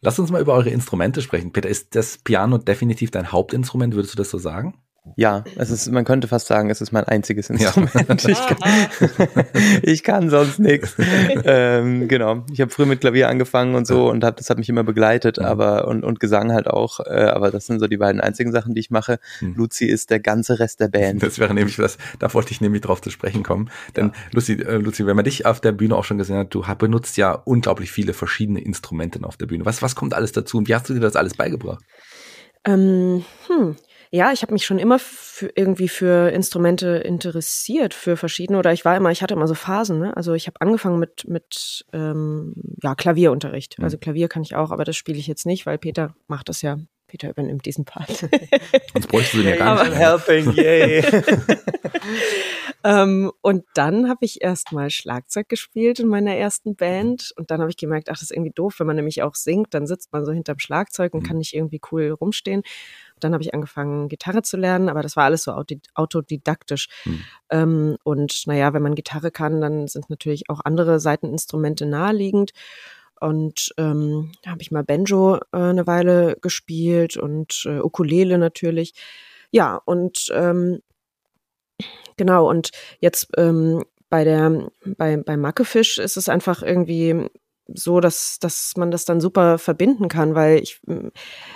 Lass 0.00 0.18
uns 0.18 0.30
mal 0.30 0.42
über 0.42 0.52
eure 0.52 0.68
Instrumente 0.70 1.22
sprechen. 1.22 1.52
Peter, 1.52 1.68
ist 1.68 1.94
das 1.94 2.18
Piano 2.18 2.58
definitiv 2.58 3.10
dein 3.10 3.32
Hauptinstrument? 3.32 3.94
Würdest 3.94 4.12
du 4.12 4.18
das 4.18 4.28
so 4.28 4.36
sagen? 4.36 4.74
Ja, 5.16 5.44
es 5.56 5.70
ist, 5.70 5.90
man 5.92 6.04
könnte 6.04 6.28
fast 6.28 6.46
sagen, 6.46 6.70
es 6.70 6.80
ist 6.80 6.90
mein 6.90 7.04
einziges 7.04 7.50
Instrument. 7.50 7.94
Ja. 7.94 8.04
Ich, 8.34 8.46
kann, 8.46 8.58
ich, 9.82 10.02
kann, 10.02 10.30
sonst 10.30 10.58
nichts. 10.58 10.94
ähm, 11.44 12.08
genau. 12.08 12.44
Ich 12.50 12.60
habe 12.60 12.70
früh 12.70 12.86
mit 12.86 13.00
Klavier 13.00 13.28
angefangen 13.28 13.74
und 13.74 13.86
so 13.86 14.08
und 14.10 14.24
hab, 14.24 14.36
das 14.36 14.48
hat 14.48 14.58
mich 14.58 14.68
immer 14.68 14.82
begleitet, 14.82 15.38
mhm. 15.38 15.44
aber 15.44 15.86
und, 15.88 16.04
und 16.04 16.20
Gesang 16.20 16.52
halt 16.52 16.66
auch. 16.66 17.00
Äh, 17.00 17.24
aber 17.24 17.50
das 17.50 17.66
sind 17.66 17.80
so 17.80 17.86
die 17.86 17.98
beiden 17.98 18.20
einzigen 18.20 18.50
Sachen, 18.50 18.74
die 18.74 18.80
ich 18.80 18.90
mache. 18.90 19.18
Mhm. 19.40 19.54
Luzi 19.56 19.84
ist 19.84 20.10
der 20.10 20.20
ganze 20.20 20.58
Rest 20.58 20.80
der 20.80 20.88
Band. 20.88 21.22
Das 21.22 21.38
wäre 21.38 21.52
nämlich 21.52 21.76
das, 21.76 21.98
da 22.18 22.32
wollte 22.32 22.52
ich 22.52 22.60
nämlich 22.60 22.82
drauf 22.82 23.02
zu 23.02 23.10
sprechen 23.10 23.42
kommen. 23.42 23.70
Denn 23.96 24.06
ja. 24.06 24.12
Luzi, 24.32 24.54
äh, 24.54 24.76
Luzi, 24.76 25.06
wenn 25.06 25.16
man 25.16 25.24
dich 25.24 25.44
auf 25.44 25.60
der 25.60 25.72
Bühne 25.72 25.96
auch 25.96 26.04
schon 26.04 26.18
gesehen 26.18 26.38
hat, 26.38 26.54
du 26.54 26.62
benutzt 26.78 27.16
ja 27.18 27.32
unglaublich 27.32 27.92
viele 27.92 28.14
verschiedene 28.14 28.60
Instrumente 28.60 29.20
auf 29.22 29.36
der 29.36 29.46
Bühne. 29.46 29.66
Was, 29.66 29.82
was 29.82 29.94
kommt 29.94 30.14
alles 30.14 30.32
dazu 30.32 30.58
und 30.58 30.68
wie 30.68 30.74
hast 30.74 30.88
du 30.88 30.94
dir 30.94 31.00
das 31.00 31.16
alles 31.16 31.34
beigebracht? 31.34 31.84
Ähm, 32.64 33.24
hm. 33.48 33.76
Ja, 34.14 34.30
ich 34.30 34.42
habe 34.42 34.52
mich 34.52 34.64
schon 34.64 34.78
immer 34.78 35.00
für, 35.00 35.50
irgendwie 35.56 35.88
für 35.88 36.30
Instrumente 36.30 36.86
interessiert, 36.98 37.94
für 37.94 38.16
verschiedene. 38.16 38.60
Oder 38.60 38.72
ich 38.72 38.84
war 38.84 38.96
immer, 38.96 39.10
ich 39.10 39.24
hatte 39.24 39.34
immer 39.34 39.48
so 39.48 39.54
Phasen. 39.54 39.98
Ne? 39.98 40.16
Also 40.16 40.34
ich 40.34 40.46
habe 40.46 40.60
angefangen 40.60 41.00
mit 41.00 41.26
mit 41.26 41.84
ähm, 41.92 42.54
ja 42.80 42.94
Klavierunterricht. 42.94 43.76
Mhm. 43.76 43.84
Also 43.84 43.98
Klavier 43.98 44.28
kann 44.28 44.44
ich 44.44 44.54
auch, 44.54 44.70
aber 44.70 44.84
das 44.84 44.94
spiele 44.94 45.18
ich 45.18 45.26
jetzt 45.26 45.46
nicht, 45.46 45.66
weil 45.66 45.78
Peter 45.78 46.14
macht 46.28 46.48
das 46.48 46.62
ja. 46.62 46.78
Peter 47.08 47.28
übernimmt 47.28 47.66
diesen 47.66 47.84
Part. 47.84 48.08
Sonst 48.92 49.06
bräuchte 49.08 49.38
den 49.38 49.48
ja 49.48 49.56
gar 49.56 49.82
nicht. 49.82 49.92
I'm 49.92 49.96
helping, 49.96 50.52
yay. 50.52 51.04
ähm, 52.84 53.30
und 53.40 53.64
dann 53.74 54.08
habe 54.08 54.24
ich 54.24 54.42
erstmal 54.42 54.90
Schlagzeug 54.90 55.48
gespielt 55.48 56.00
in 56.00 56.08
meiner 56.08 56.34
ersten 56.34 56.76
Band. 56.76 57.32
Und 57.36 57.50
dann 57.50 57.60
habe 57.60 57.70
ich 57.70 57.76
gemerkt, 57.76 58.08
ach, 58.10 58.14
das 58.14 58.22
ist 58.22 58.32
irgendwie 58.32 58.52
doof, 58.52 58.76
wenn 58.78 58.86
man 58.86 58.96
nämlich 58.96 59.22
auch 59.22 59.34
singt, 59.34 59.74
dann 59.74 59.86
sitzt 59.86 60.12
man 60.12 60.24
so 60.24 60.32
hinterm 60.32 60.58
Schlagzeug 60.58 61.14
und 61.14 61.22
mhm. 61.22 61.26
kann 61.26 61.38
nicht 61.38 61.54
irgendwie 61.54 61.80
cool 61.92 62.10
rumstehen. 62.10 62.62
Dann 63.24 63.32
habe 63.32 63.42
ich 63.42 63.54
angefangen, 63.54 64.08
Gitarre 64.08 64.42
zu 64.42 64.56
lernen, 64.56 64.88
aber 64.88 65.02
das 65.02 65.16
war 65.16 65.24
alles 65.24 65.42
so 65.42 65.52
autodidaktisch. 65.94 66.88
Mhm. 67.04 67.24
Ähm, 67.50 67.96
und 68.04 68.46
naja, 68.46 68.72
wenn 68.74 68.82
man 68.82 68.94
Gitarre 68.94 69.30
kann, 69.30 69.60
dann 69.60 69.88
sind 69.88 70.10
natürlich 70.10 70.50
auch 70.50 70.60
andere 70.64 71.00
Seiteninstrumente 71.00 71.86
naheliegend. 71.86 72.52
Und 73.20 73.72
ähm, 73.78 74.32
da 74.42 74.50
habe 74.50 74.62
ich 74.62 74.70
mal 74.70 74.84
Banjo 74.84 75.36
äh, 75.36 75.40
eine 75.52 75.86
Weile 75.86 76.36
gespielt 76.42 77.16
und 77.16 77.64
äh, 77.64 77.80
Ukulele 77.80 78.38
natürlich. 78.38 78.92
Ja, 79.50 79.80
und 79.84 80.30
ähm, 80.34 80.80
genau, 82.16 82.48
und 82.48 82.70
jetzt 83.00 83.28
ähm, 83.36 83.84
bei 84.10 84.24
der, 84.24 84.68
bei, 84.96 85.16
bei 85.16 85.36
Mackefisch 85.36 85.98
ist 85.98 86.16
es 86.16 86.28
einfach 86.28 86.62
irgendwie 86.62 87.30
so, 87.72 88.00
dass, 88.00 88.38
dass 88.40 88.72
man 88.76 88.90
das 88.90 89.04
dann 89.04 89.20
super 89.20 89.58
verbinden 89.58 90.08
kann, 90.08 90.34
weil 90.34 90.58
ich 90.58 90.80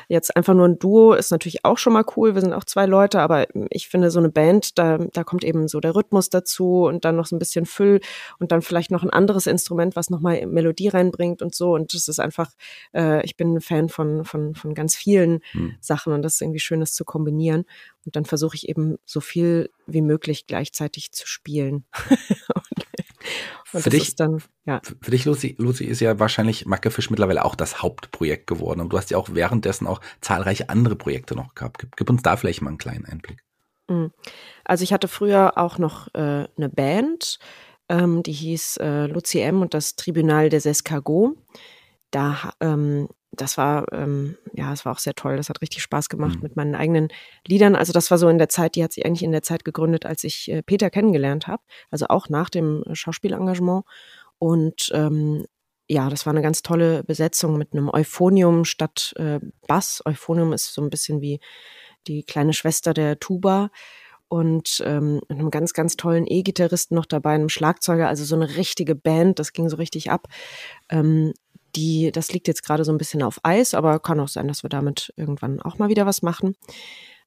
jetzt 0.08 0.34
einfach 0.36 0.54
nur 0.54 0.66
ein 0.66 0.78
Duo 0.78 1.12
ist 1.12 1.30
natürlich 1.30 1.64
auch 1.64 1.76
schon 1.76 1.92
mal 1.92 2.04
cool. 2.16 2.34
Wir 2.34 2.40
sind 2.40 2.52
auch 2.52 2.64
zwei 2.64 2.86
Leute, 2.86 3.20
aber 3.20 3.46
ich 3.70 3.88
finde 3.88 4.10
so 4.10 4.18
eine 4.18 4.30
Band, 4.30 4.78
da, 4.78 4.98
da 4.98 5.24
kommt 5.24 5.44
eben 5.44 5.68
so 5.68 5.80
der 5.80 5.94
Rhythmus 5.94 6.30
dazu 6.30 6.84
und 6.84 7.04
dann 7.04 7.16
noch 7.16 7.26
so 7.26 7.36
ein 7.36 7.38
bisschen 7.38 7.66
Füll 7.66 8.00
und 8.38 8.52
dann 8.52 8.62
vielleicht 8.62 8.90
noch 8.90 9.02
ein 9.02 9.10
anderes 9.10 9.46
Instrument, 9.46 9.96
was 9.96 10.08
nochmal 10.08 10.46
Melodie 10.46 10.88
reinbringt 10.88 11.42
und 11.42 11.54
so. 11.54 11.74
Und 11.74 11.92
das 11.92 12.08
ist 12.08 12.20
einfach, 12.20 12.50
äh, 12.94 13.24
ich 13.24 13.36
bin 13.36 13.54
ein 13.54 13.60
Fan 13.60 13.88
von, 13.88 14.24
von, 14.24 14.54
von 14.54 14.74
ganz 14.74 14.96
vielen 14.96 15.40
hm. 15.52 15.76
Sachen 15.80 16.12
und 16.12 16.22
das 16.22 16.34
ist 16.34 16.42
irgendwie 16.42 16.60
schön, 16.60 16.80
das 16.80 16.94
zu 16.94 17.04
kombinieren. 17.04 17.64
Und 18.06 18.16
dann 18.16 18.24
versuche 18.24 18.56
ich 18.56 18.68
eben 18.68 18.96
so 19.04 19.20
viel 19.20 19.70
wie 19.86 20.00
möglich 20.00 20.46
gleichzeitig 20.46 21.12
zu 21.12 21.26
spielen. 21.26 21.84
Und 22.54 22.87
für 23.70 23.90
dich, 23.90 24.16
dann, 24.16 24.42
ja. 24.64 24.80
Für 24.82 25.10
dich, 25.10 25.24
Lucy, 25.24 25.54
Lucy, 25.58 25.84
ist 25.84 26.00
ja 26.00 26.18
wahrscheinlich 26.18 26.66
Mackefisch 26.66 27.10
mittlerweile 27.10 27.44
auch 27.44 27.54
das 27.54 27.82
Hauptprojekt 27.82 28.46
geworden. 28.46 28.80
Und 28.80 28.92
du 28.92 28.98
hast 28.98 29.10
ja 29.10 29.18
auch 29.18 29.28
währenddessen 29.32 29.86
auch 29.86 30.00
zahlreiche 30.20 30.68
andere 30.70 30.96
Projekte 30.96 31.34
noch 31.34 31.54
gehabt. 31.54 31.78
Gib, 31.78 31.96
gib 31.96 32.10
uns 32.10 32.22
da 32.22 32.36
vielleicht 32.36 32.62
mal 32.62 32.70
einen 32.70 32.78
kleinen 32.78 33.04
Einblick. 33.04 33.44
Mhm. 33.88 34.10
Also 34.64 34.84
ich 34.84 34.92
hatte 34.92 35.08
früher 35.08 35.58
auch 35.58 35.78
noch 35.78 36.08
äh, 36.14 36.46
eine 36.56 36.68
Band, 36.68 37.38
ähm, 37.88 38.22
die 38.22 38.32
hieß 38.32 38.78
äh, 38.78 39.06
Lucy 39.06 39.40
M 39.40 39.62
und 39.62 39.74
das 39.74 39.96
Tribunal 39.96 40.48
des 40.48 40.66
Escargots. 40.66 41.38
Da 42.10 42.52
ähm, 42.60 43.08
das 43.40 43.56
war, 43.56 43.90
ähm, 43.92 44.36
ja, 44.52 44.72
es 44.72 44.84
war 44.84 44.92
auch 44.92 44.98
sehr 44.98 45.14
toll. 45.14 45.36
Das 45.36 45.48
hat 45.48 45.62
richtig 45.62 45.82
Spaß 45.82 46.08
gemacht 46.08 46.36
mhm. 46.36 46.42
mit 46.42 46.56
meinen 46.56 46.74
eigenen 46.74 47.08
Liedern. 47.46 47.74
Also 47.74 47.92
das 47.92 48.10
war 48.10 48.18
so 48.18 48.28
in 48.28 48.38
der 48.38 48.48
Zeit, 48.48 48.74
die 48.74 48.84
hat 48.84 48.92
sich 48.92 49.06
eigentlich 49.06 49.22
in 49.22 49.32
der 49.32 49.42
Zeit 49.42 49.64
gegründet, 49.64 50.04
als 50.04 50.24
ich 50.24 50.50
äh, 50.50 50.62
Peter 50.62 50.90
kennengelernt 50.90 51.46
habe. 51.46 51.62
Also 51.90 52.06
auch 52.08 52.28
nach 52.28 52.50
dem 52.50 52.84
Schauspielengagement. 52.92 53.84
Und 54.38 54.90
ähm, 54.92 55.46
ja, 55.88 56.10
das 56.10 56.26
war 56.26 56.32
eine 56.32 56.42
ganz 56.42 56.62
tolle 56.62 57.02
Besetzung 57.04 57.56
mit 57.56 57.72
einem 57.72 57.88
Euphonium 57.88 58.64
statt 58.64 59.14
äh, 59.16 59.40
Bass. 59.66 60.02
Euphonium 60.04 60.52
ist 60.52 60.74
so 60.74 60.82
ein 60.82 60.90
bisschen 60.90 61.20
wie 61.20 61.40
die 62.06 62.24
kleine 62.24 62.52
Schwester 62.52 62.92
der 62.92 63.18
Tuba 63.18 63.70
und 64.28 64.82
ähm, 64.84 65.20
einem 65.28 65.50
ganz, 65.50 65.72
ganz 65.72 65.96
tollen 65.96 66.26
E-Gitarristen 66.26 66.94
noch 66.94 67.06
dabei, 67.06 67.34
einem 67.34 67.48
Schlagzeuger, 67.48 68.08
also 68.08 68.24
so 68.24 68.36
eine 68.36 68.56
richtige 68.56 68.94
Band, 68.94 69.38
das 69.38 69.52
ging 69.52 69.68
so 69.70 69.76
richtig 69.76 70.10
ab. 70.10 70.28
Ähm, 70.90 71.32
die, 71.78 72.10
das 72.12 72.32
liegt 72.32 72.48
jetzt 72.48 72.64
gerade 72.64 72.84
so 72.84 72.92
ein 72.92 72.98
bisschen 72.98 73.22
auf 73.22 73.38
Eis, 73.44 73.74
aber 73.74 74.00
kann 74.00 74.20
auch 74.20 74.28
sein, 74.28 74.48
dass 74.48 74.62
wir 74.62 74.70
damit 74.70 75.12
irgendwann 75.16 75.62
auch 75.62 75.78
mal 75.78 75.88
wieder 75.88 76.06
was 76.06 76.22
machen. 76.22 76.56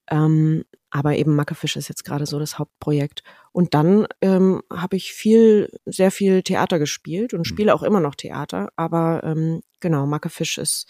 Ähm, 0.10 0.66
aber 0.90 1.16
eben 1.16 1.36
Mackefisch 1.36 1.78
ist 1.78 1.88
jetzt 1.88 2.04
gerade 2.04 2.26
so 2.26 2.38
das 2.38 2.60
Hauptprojekt. 2.60 3.24
Und 3.54 3.74
dann 3.74 4.08
ähm, 4.22 4.62
habe 4.72 4.98
ich 4.98 5.14
viel, 5.14 5.70
sehr 5.86 6.12
viel 6.12 6.44
Theater 6.44 6.80
gespielt 6.80 7.34
und 7.34 7.42
mhm. 7.42 7.46
spiele 7.46 7.74
auch 7.74 7.84
immer 7.84 8.02
noch 8.02 8.16
Theater. 8.16 8.70
Aber 8.76 9.22
ähm, 9.24 9.62
genau, 9.80 10.06
Mackefisch 10.06 10.58
ist 10.58 10.88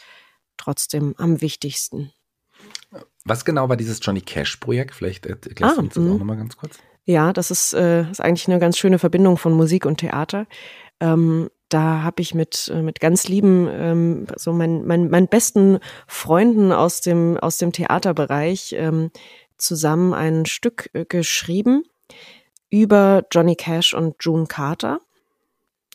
trotzdem 0.57 1.13
am 1.17 1.41
wichtigsten. 1.41 2.11
Was 3.23 3.45
genau 3.45 3.69
war 3.69 3.77
dieses 3.77 3.99
Johnny 4.01 4.21
Cash-Projekt? 4.21 4.95
Vielleicht 4.95 5.27
erklärst 5.27 5.73
ah, 5.73 5.81
du 5.81 5.81
uns 5.85 5.93
das 5.93 6.03
auch 6.03 6.07
mhm. 6.07 6.17
nochmal 6.17 6.37
ganz 6.37 6.57
kurz. 6.57 6.79
Ja, 7.05 7.31
das 7.31 7.51
ist, 7.51 7.73
äh, 7.73 8.09
ist 8.09 8.21
eigentlich 8.21 8.47
eine 8.47 8.59
ganz 8.59 8.77
schöne 8.77 8.97
Verbindung 8.97 9.37
von 9.37 9.53
Musik 9.53 9.85
und 9.85 9.97
Theater. 9.97 10.47
Ähm, 10.99 11.49
da 11.73 12.03
habe 12.03 12.21
ich 12.21 12.33
mit 12.35 12.71
äh, 12.73 12.81
mit 12.81 12.99
ganz 12.99 13.27
lieben 13.27 13.67
ähm, 13.71 14.27
so 14.35 14.53
mein, 14.53 14.85
mein, 14.85 15.09
meinen 15.09 15.27
besten 15.27 15.79
Freunden 16.07 16.71
aus 16.71 17.01
dem 17.01 17.37
aus 17.37 17.57
dem 17.57 17.71
Theaterbereich 17.71 18.73
ähm, 18.77 19.11
zusammen 19.57 20.13
ein 20.13 20.45
Stück 20.45 20.89
äh, 20.93 21.05
geschrieben 21.05 21.83
über 22.69 23.23
Johnny 23.31 23.55
Cash 23.55 23.93
und 23.93 24.15
June 24.21 24.47
Carter. 24.47 24.99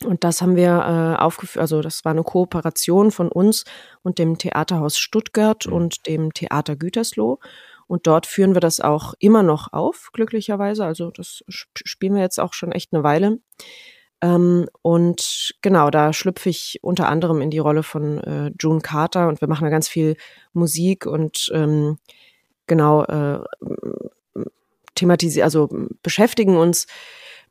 Und 0.04 0.24
das 0.24 0.42
haben 0.42 0.56
wir 0.56 1.16
äh, 1.18 1.22
aufgeführt, 1.22 1.62
also 1.62 1.80
das 1.80 2.04
war 2.04 2.12
eine 2.12 2.22
Kooperation 2.22 3.10
von 3.10 3.28
uns 3.28 3.64
und 4.02 4.18
dem 4.18 4.36
Theaterhaus 4.36 4.98
Stuttgart 4.98 5.66
mhm. 5.66 5.72
und 5.72 6.06
dem 6.06 6.34
Theater 6.34 6.76
Gütersloh. 6.76 7.38
Und 7.86 8.06
dort 8.06 8.26
führen 8.26 8.54
wir 8.54 8.60
das 8.60 8.80
auch 8.80 9.14
immer 9.20 9.42
noch 9.42 9.72
auf, 9.72 10.10
glücklicherweise. 10.12 10.84
Also 10.84 11.10
das 11.10 11.44
spielen 11.48 12.14
wir 12.14 12.22
jetzt 12.22 12.40
auch 12.40 12.52
schon 12.52 12.72
echt 12.72 12.92
eine 12.92 13.04
Weile. 13.04 13.38
Ähm, 14.22 14.68
und 14.82 15.54
genau, 15.62 15.90
da 15.90 16.12
schlüpfe 16.12 16.48
ich 16.48 16.78
unter 16.82 17.08
anderem 17.08 17.42
in 17.42 17.50
die 17.50 17.58
Rolle 17.58 17.82
von 17.82 18.18
äh, 18.18 18.52
June 18.58 18.80
Carter 18.80 19.28
und 19.28 19.40
wir 19.40 19.48
machen 19.48 19.64
da 19.64 19.70
ganz 19.70 19.88
viel 19.88 20.16
Musik 20.52 21.06
und 21.06 21.50
ähm, 21.54 21.98
genau 22.66 23.04
äh, 23.04 23.40
thematisieren, 24.94 25.44
also 25.44 25.68
beschäftigen 26.02 26.56
uns 26.56 26.86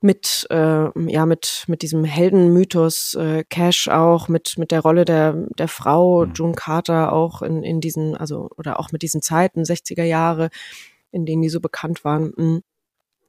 mit 0.02 0.48
äh, 0.50 0.90
ja 1.12 1.26
mit 1.26 1.66
mit 1.68 1.82
diesem 1.82 2.04
Heldenmythos 2.04 3.14
äh, 3.16 3.44
Cash 3.50 3.88
auch 3.88 4.28
mit 4.28 4.58
mit 4.58 4.72
der 4.72 4.82
Rolle 4.82 5.06
der 5.06 5.34
der 5.58 5.68
Frau 5.68 6.26
mhm. 6.26 6.34
June 6.34 6.54
Carter 6.54 7.14
auch 7.14 7.42
in 7.42 7.64
in 7.64 7.80
diesen 7.80 8.16
also 8.16 8.50
oder 8.58 8.80
auch 8.80 8.92
mit 8.92 9.04
diesen 9.04 9.22
Zeiten 9.22 9.64
60er 9.64 10.04
Jahre 10.04 10.50
in 11.12 11.26
denen 11.26 11.42
die 11.42 11.50
so 11.50 11.62
bekannt 11.62 12.04
waren. 12.04 12.64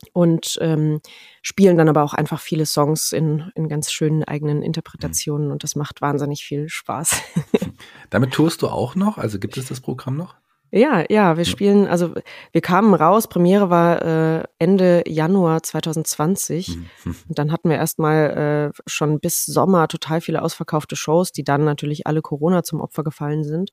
Mhm 0.02 0.06
und 0.12 0.58
ähm, 0.60 1.00
spielen 1.42 1.76
dann 1.76 1.88
aber 1.88 2.02
auch 2.02 2.14
einfach 2.14 2.40
viele 2.40 2.66
Songs 2.66 3.12
in, 3.12 3.50
in 3.54 3.68
ganz 3.68 3.90
schönen 3.90 4.24
eigenen 4.24 4.62
Interpretationen 4.62 5.50
und 5.50 5.64
das 5.64 5.76
macht 5.76 6.00
wahnsinnig 6.00 6.44
viel 6.44 6.68
Spaß. 6.68 7.20
Damit 8.10 8.32
tourst 8.32 8.62
du 8.62 8.68
auch 8.68 8.94
noch? 8.94 9.18
Also 9.18 9.38
gibt 9.38 9.56
es 9.56 9.68
das 9.68 9.80
Programm 9.80 10.16
noch? 10.16 10.34
Ja, 10.72 11.04
ja, 11.08 11.36
wir 11.36 11.44
spielen, 11.44 11.86
also 11.86 12.12
wir 12.50 12.60
kamen 12.60 12.92
raus, 12.92 13.28
Premiere 13.28 13.70
war 13.70 14.02
äh, 14.02 14.44
Ende 14.58 15.04
Januar 15.06 15.62
2020 15.62 16.76
mhm. 16.76 16.86
und 17.28 17.38
dann 17.38 17.52
hatten 17.52 17.70
wir 17.70 17.76
erstmal 17.76 18.72
äh, 18.74 18.80
schon 18.86 19.20
bis 19.20 19.44
Sommer 19.44 19.86
total 19.86 20.20
viele 20.20 20.42
ausverkaufte 20.42 20.96
Shows, 20.96 21.30
die 21.30 21.44
dann 21.44 21.64
natürlich 21.64 22.06
alle 22.06 22.20
Corona 22.20 22.64
zum 22.64 22.80
Opfer 22.80 23.04
gefallen 23.04 23.44
sind. 23.44 23.70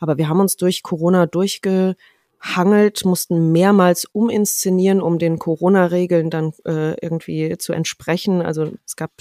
Aber 0.00 0.18
wir 0.18 0.28
haben 0.28 0.40
uns 0.40 0.56
durch 0.56 0.82
Corona 0.82 1.26
durchge 1.26 1.94
hangelt, 2.42 3.04
mussten 3.04 3.52
mehrmals 3.52 4.04
uminszenieren, 4.12 5.00
um 5.00 5.18
den 5.18 5.38
Corona-Regeln 5.38 6.28
dann 6.28 6.52
äh, 6.66 6.94
irgendwie 7.00 7.56
zu 7.56 7.72
entsprechen. 7.72 8.42
Also 8.42 8.72
es 8.84 8.96
gab, 8.96 9.12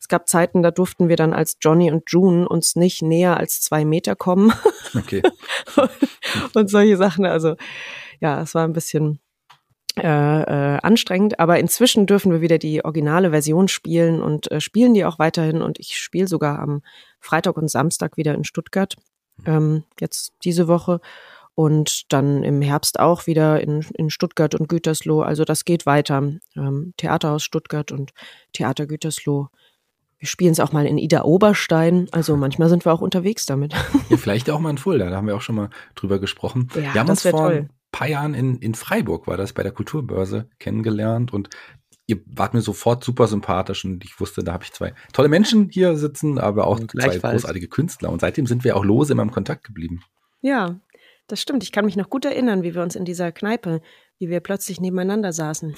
es 0.00 0.08
gab 0.08 0.28
Zeiten, 0.28 0.62
da 0.62 0.72
durften 0.72 1.08
wir 1.08 1.16
dann 1.16 1.32
als 1.32 1.58
Johnny 1.60 1.92
und 1.92 2.10
June 2.10 2.48
uns 2.48 2.74
nicht 2.74 3.02
näher 3.02 3.36
als 3.36 3.60
zwei 3.60 3.84
Meter 3.84 4.16
kommen. 4.16 4.52
Okay. 4.94 5.20
und 6.54 6.70
solche 6.70 6.96
Sachen. 6.96 7.26
Also 7.26 7.56
ja, 8.20 8.40
es 8.40 8.54
war 8.54 8.64
ein 8.64 8.72
bisschen 8.72 9.20
äh, 9.98 10.06
äh, 10.06 10.78
anstrengend, 10.82 11.38
aber 11.38 11.58
inzwischen 11.58 12.06
dürfen 12.06 12.32
wir 12.32 12.40
wieder 12.40 12.56
die 12.56 12.84
originale 12.84 13.30
Version 13.30 13.68
spielen 13.68 14.22
und 14.22 14.50
äh, 14.50 14.60
spielen 14.60 14.94
die 14.94 15.04
auch 15.04 15.18
weiterhin 15.18 15.60
und 15.60 15.78
ich 15.78 15.98
spiele 15.98 16.28
sogar 16.28 16.60
am 16.60 16.82
Freitag 17.20 17.56
und 17.56 17.70
Samstag 17.70 18.16
wieder 18.16 18.34
in 18.34 18.44
Stuttgart. 18.44 18.96
Ähm, 19.44 19.84
jetzt 20.00 20.32
diese 20.44 20.68
Woche 20.68 21.00
und 21.56 22.12
dann 22.12 22.44
im 22.44 22.60
Herbst 22.60 23.00
auch 23.00 23.26
wieder 23.26 23.62
in, 23.62 23.84
in 23.94 24.10
Stuttgart 24.10 24.54
und 24.54 24.68
Gütersloh. 24.68 25.22
Also 25.22 25.44
das 25.44 25.64
geht 25.64 25.86
weiter. 25.86 26.18
Ähm, 26.54 26.92
Theaterhaus 26.98 27.42
Stuttgart 27.42 27.90
und 27.92 28.12
Theater 28.52 28.86
Gütersloh. 28.86 29.48
Wir 30.18 30.28
spielen 30.28 30.52
es 30.52 30.60
auch 30.60 30.72
mal 30.72 30.84
in 30.84 30.98
Ida 30.98 31.22
Oberstein. 31.22 32.08
Also 32.12 32.36
manchmal 32.36 32.68
sind 32.68 32.84
wir 32.84 32.92
auch 32.92 33.00
unterwegs 33.00 33.46
damit. 33.46 33.72
Ja, 34.10 34.18
vielleicht 34.18 34.50
auch 34.50 34.60
mal 34.60 34.68
in 34.68 34.76
Fulda. 34.76 35.08
Da 35.08 35.16
haben 35.16 35.26
wir 35.26 35.34
auch 35.34 35.40
schon 35.40 35.54
mal 35.54 35.70
drüber 35.94 36.18
gesprochen. 36.18 36.68
Ja, 36.74 36.92
wir 36.92 37.00
haben 37.00 37.08
uns 37.08 37.22
vor 37.22 37.30
toll. 37.30 37.54
ein 37.54 37.70
paar 37.90 38.08
Jahren 38.08 38.34
in, 38.34 38.58
in 38.58 38.74
Freiburg, 38.74 39.26
war 39.26 39.38
das 39.38 39.54
bei 39.54 39.62
der 39.62 39.72
Kulturbörse, 39.72 40.50
kennengelernt 40.58 41.32
und 41.32 41.48
ihr 42.06 42.18
wart 42.26 42.52
mir 42.52 42.60
sofort 42.60 43.02
super 43.02 43.28
sympathisch 43.28 43.84
und 43.86 44.04
ich 44.04 44.20
wusste, 44.20 44.44
da 44.44 44.52
habe 44.52 44.64
ich 44.64 44.72
zwei 44.74 44.92
tolle 45.14 45.28
Menschen 45.28 45.70
hier 45.70 45.96
sitzen, 45.96 46.38
aber 46.38 46.66
auch 46.66 46.80
zwei 46.80 47.16
großartige 47.16 47.68
Künstler. 47.68 48.10
Und 48.10 48.20
seitdem 48.20 48.46
sind 48.46 48.62
wir 48.62 48.76
auch 48.76 48.84
lose 48.84 49.14
immer 49.14 49.22
im 49.22 49.30
Kontakt 49.30 49.64
geblieben. 49.64 50.02
Ja, 50.42 50.78
das 51.26 51.40
stimmt. 51.40 51.62
Ich 51.62 51.72
kann 51.72 51.84
mich 51.84 51.96
noch 51.96 52.10
gut 52.10 52.24
erinnern, 52.24 52.62
wie 52.62 52.74
wir 52.74 52.82
uns 52.82 52.96
in 52.96 53.04
dieser 53.04 53.32
Kneipe, 53.32 53.80
wie 54.18 54.28
wir 54.28 54.40
plötzlich 54.40 54.80
nebeneinander 54.80 55.32
saßen. 55.32 55.74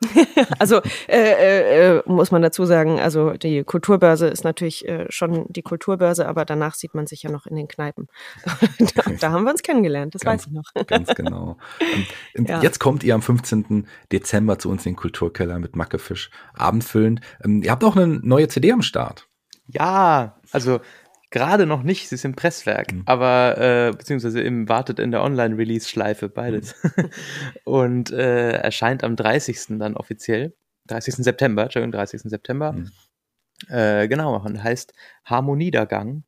also 0.58 0.80
äh, 1.08 1.16
äh, 1.18 1.96
äh, 1.96 2.02
muss 2.06 2.30
man 2.30 2.42
dazu 2.42 2.64
sagen, 2.64 3.00
also 3.00 3.32
die 3.32 3.64
Kulturbörse 3.64 4.28
ist 4.28 4.44
natürlich 4.44 4.86
äh, 4.86 5.06
schon 5.08 5.46
die 5.48 5.62
Kulturbörse, 5.62 6.28
aber 6.28 6.44
danach 6.44 6.74
sieht 6.74 6.94
man 6.94 7.06
sich 7.06 7.22
ja 7.24 7.30
noch 7.30 7.46
in 7.46 7.56
den 7.56 7.68
Kneipen. 7.68 8.06
da, 8.94 9.02
da, 9.18 9.30
haben 9.32 9.44
wir 9.44 9.50
uns 9.50 9.62
kennengelernt, 9.62 10.14
das 10.14 10.22
ganz, 10.22 10.42
weiß 10.42 10.46
ich 10.46 10.52
noch. 10.52 10.72
ganz 10.86 11.14
genau. 11.14 11.56
Und, 12.36 12.48
ja. 12.48 12.62
Jetzt 12.62 12.78
kommt 12.78 13.02
ihr 13.02 13.14
am 13.14 13.22
15. 13.22 13.88
Dezember 14.12 14.58
zu 14.58 14.70
uns 14.70 14.86
in 14.86 14.92
den 14.92 14.96
Kulturkeller 14.96 15.58
mit 15.58 15.74
Mackefisch 15.74 16.30
abendfüllend. 16.54 17.20
Ähm, 17.44 17.62
ihr 17.62 17.70
habt 17.70 17.82
auch 17.82 17.96
eine 17.96 18.06
neue 18.06 18.48
CD 18.48 18.72
am 18.72 18.82
Start. 18.82 19.28
Ja, 19.66 20.40
also 20.52 20.80
Gerade 21.30 21.66
noch 21.66 21.82
nicht, 21.82 22.08
sie 22.08 22.14
ist 22.14 22.24
im 22.24 22.34
Presswerk, 22.34 22.92
mhm. 22.92 23.02
aber 23.04 23.58
äh, 23.58 23.90
beziehungsweise 23.96 24.40
im 24.40 24.68
wartet 24.68 24.98
in 24.98 25.10
der 25.10 25.22
Online-Release-Schleife 25.22 26.28
beides. 26.28 26.74
Mhm. 26.82 27.10
und 27.64 28.10
äh, 28.10 28.52
erscheint 28.52 29.04
am 29.04 29.14
30. 29.14 29.78
dann 29.78 29.96
offiziell. 29.96 30.54
30. 30.86 31.16
September, 31.16 31.64
Entschuldigung, 31.64 31.92
30. 31.92 32.22
September. 32.22 32.72
Mhm. 32.72 32.90
Äh, 33.68 34.08
genau, 34.08 34.36
und 34.36 34.62
heißt 34.62 34.94
Harmoniedergang. 35.24 36.24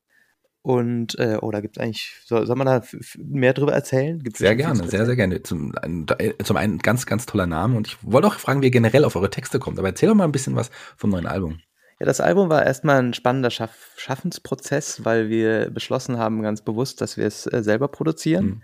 Und, 0.62 1.18
äh, 1.18 1.38
oh, 1.40 1.50
da 1.50 1.60
gibt 1.60 1.78
es 1.78 1.82
eigentlich, 1.82 2.20
soll, 2.26 2.46
soll 2.46 2.56
man 2.56 2.66
da 2.66 2.82
mehr 3.16 3.54
drüber 3.54 3.72
erzählen? 3.72 4.18
Gibt's 4.18 4.40
sehr 4.40 4.56
gerne, 4.56 4.86
sehr, 4.86 5.06
sehr 5.06 5.16
gerne. 5.16 5.42
Zum, 5.42 5.72
zum 6.44 6.56
einen 6.58 6.78
ganz, 6.78 7.06
ganz 7.06 7.24
toller 7.24 7.46
Name 7.46 7.78
und 7.78 7.86
ich 7.86 7.96
wollte 8.02 8.28
auch 8.28 8.34
fragen, 8.34 8.60
wie 8.60 8.66
ihr 8.66 8.70
generell 8.70 9.06
auf 9.06 9.16
eure 9.16 9.30
Texte 9.30 9.58
kommt. 9.58 9.78
Aber 9.78 9.88
erzähl 9.88 10.10
doch 10.10 10.14
mal 10.14 10.24
ein 10.24 10.32
bisschen 10.32 10.56
was 10.56 10.70
vom 10.98 11.08
neuen 11.08 11.26
Album. 11.26 11.60
Ja, 12.00 12.06
das 12.06 12.20
Album 12.20 12.48
war 12.48 12.64
erstmal 12.64 13.02
ein 13.02 13.12
spannender 13.12 13.50
Schaff 13.50 13.92
Schaffensprozess, 13.96 15.04
weil 15.04 15.28
wir 15.28 15.70
beschlossen 15.70 16.16
haben, 16.16 16.40
ganz 16.40 16.62
bewusst, 16.62 17.02
dass 17.02 17.18
wir 17.18 17.26
es 17.26 17.46
äh, 17.46 17.62
selber 17.62 17.88
produzieren. 17.88 18.46
Mhm. 18.46 18.62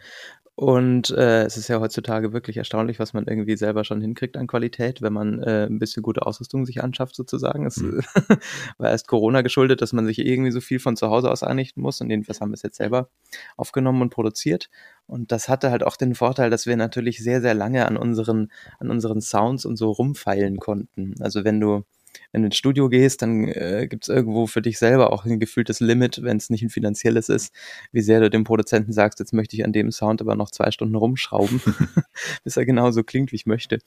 Und 0.58 1.10
äh, 1.10 1.42
es 1.42 1.58
ist 1.58 1.68
ja 1.68 1.80
heutzutage 1.80 2.32
wirklich 2.32 2.56
erstaunlich, 2.56 2.98
was 2.98 3.12
man 3.12 3.26
irgendwie 3.26 3.58
selber 3.58 3.84
schon 3.84 4.00
hinkriegt 4.00 4.38
an 4.38 4.46
Qualität, 4.46 5.02
wenn 5.02 5.12
man 5.12 5.42
äh, 5.42 5.66
ein 5.66 5.78
bisschen 5.78 6.02
gute 6.02 6.24
Ausrüstung 6.24 6.64
sich 6.64 6.82
anschafft, 6.82 7.14
sozusagen. 7.14 7.66
Es 7.66 7.76
mhm. 7.76 8.00
war 8.78 8.88
erst 8.88 9.06
Corona 9.06 9.42
geschuldet, 9.42 9.82
dass 9.82 9.92
man 9.92 10.06
sich 10.06 10.18
irgendwie 10.18 10.52
so 10.52 10.62
viel 10.62 10.78
von 10.78 10.96
zu 10.96 11.10
Hause 11.10 11.30
aus 11.30 11.42
einrichten 11.42 11.82
muss. 11.82 12.00
Und 12.00 12.08
jedenfalls 12.08 12.40
haben 12.40 12.52
wir 12.52 12.54
es 12.54 12.62
jetzt 12.62 12.78
selber 12.78 13.10
aufgenommen 13.58 14.00
und 14.00 14.08
produziert. 14.08 14.70
Und 15.06 15.30
das 15.30 15.50
hatte 15.50 15.70
halt 15.70 15.82
auch 15.82 15.98
den 15.98 16.14
Vorteil, 16.14 16.48
dass 16.48 16.64
wir 16.64 16.78
natürlich 16.78 17.22
sehr, 17.22 17.42
sehr 17.42 17.52
lange 17.52 17.84
an 17.84 17.98
unseren, 17.98 18.50
an 18.78 18.90
unseren 18.90 19.20
Sounds 19.20 19.66
und 19.66 19.76
so 19.76 19.90
rumfeilen 19.90 20.56
konnten. 20.56 21.16
Also 21.20 21.44
wenn 21.44 21.60
du 21.60 21.84
wenn 22.32 22.42
du 22.42 22.46
ins 22.46 22.56
Studio 22.56 22.88
gehst, 22.88 23.22
dann 23.22 23.48
äh, 23.48 23.86
gibt 23.88 24.04
es 24.04 24.08
irgendwo 24.08 24.46
für 24.46 24.62
dich 24.62 24.78
selber 24.78 25.12
auch 25.12 25.24
ein 25.24 25.40
gefühltes 25.40 25.80
Limit, 25.80 26.22
wenn 26.22 26.36
es 26.36 26.50
nicht 26.50 26.62
ein 26.62 26.70
finanzielles 26.70 27.28
ist, 27.28 27.54
wie 27.92 28.02
sehr 28.02 28.20
du 28.20 28.30
dem 28.30 28.44
Produzenten 28.44 28.92
sagst, 28.92 29.18
jetzt 29.20 29.32
möchte 29.32 29.56
ich 29.56 29.64
an 29.64 29.72
dem 29.72 29.90
Sound 29.90 30.20
aber 30.20 30.34
noch 30.34 30.50
zwei 30.50 30.70
Stunden 30.70 30.94
rumschrauben, 30.94 31.60
bis 32.44 32.56
er 32.56 32.66
genauso 32.66 33.02
klingt, 33.02 33.32
wie 33.32 33.36
ich 33.36 33.46
möchte. 33.46 33.78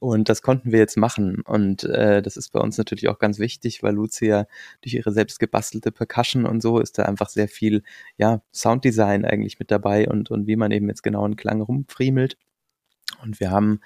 Und 0.00 0.28
das 0.28 0.42
konnten 0.42 0.72
wir 0.72 0.78
jetzt 0.80 0.96
machen. 0.96 1.40
Und 1.42 1.84
äh, 1.84 2.20
das 2.20 2.36
ist 2.36 2.50
bei 2.52 2.60
uns 2.60 2.76
natürlich 2.76 3.08
auch 3.08 3.18
ganz 3.18 3.38
wichtig, 3.38 3.82
weil 3.82 3.94
Lucia 3.94 4.46
durch 4.82 4.94
ihre 4.94 5.12
selbst 5.12 5.38
gebastelte 5.38 5.92
Percussion 5.92 6.44
und 6.44 6.60
so 6.60 6.78
ist 6.78 6.98
da 6.98 7.04
einfach 7.04 7.28
sehr 7.28 7.48
viel, 7.48 7.82
ja, 8.18 8.42
Sounddesign 8.52 9.24
eigentlich 9.24 9.58
mit 9.58 9.70
dabei 9.70 10.08
und, 10.08 10.30
und 10.30 10.46
wie 10.46 10.56
man 10.56 10.72
eben 10.72 10.88
jetzt 10.88 11.02
genau 11.02 11.24
einen 11.24 11.36
Klang 11.36 11.60
rumfriemelt. 11.60 12.36
Und 13.22 13.40
wir 13.40 13.50
haben 13.50 13.80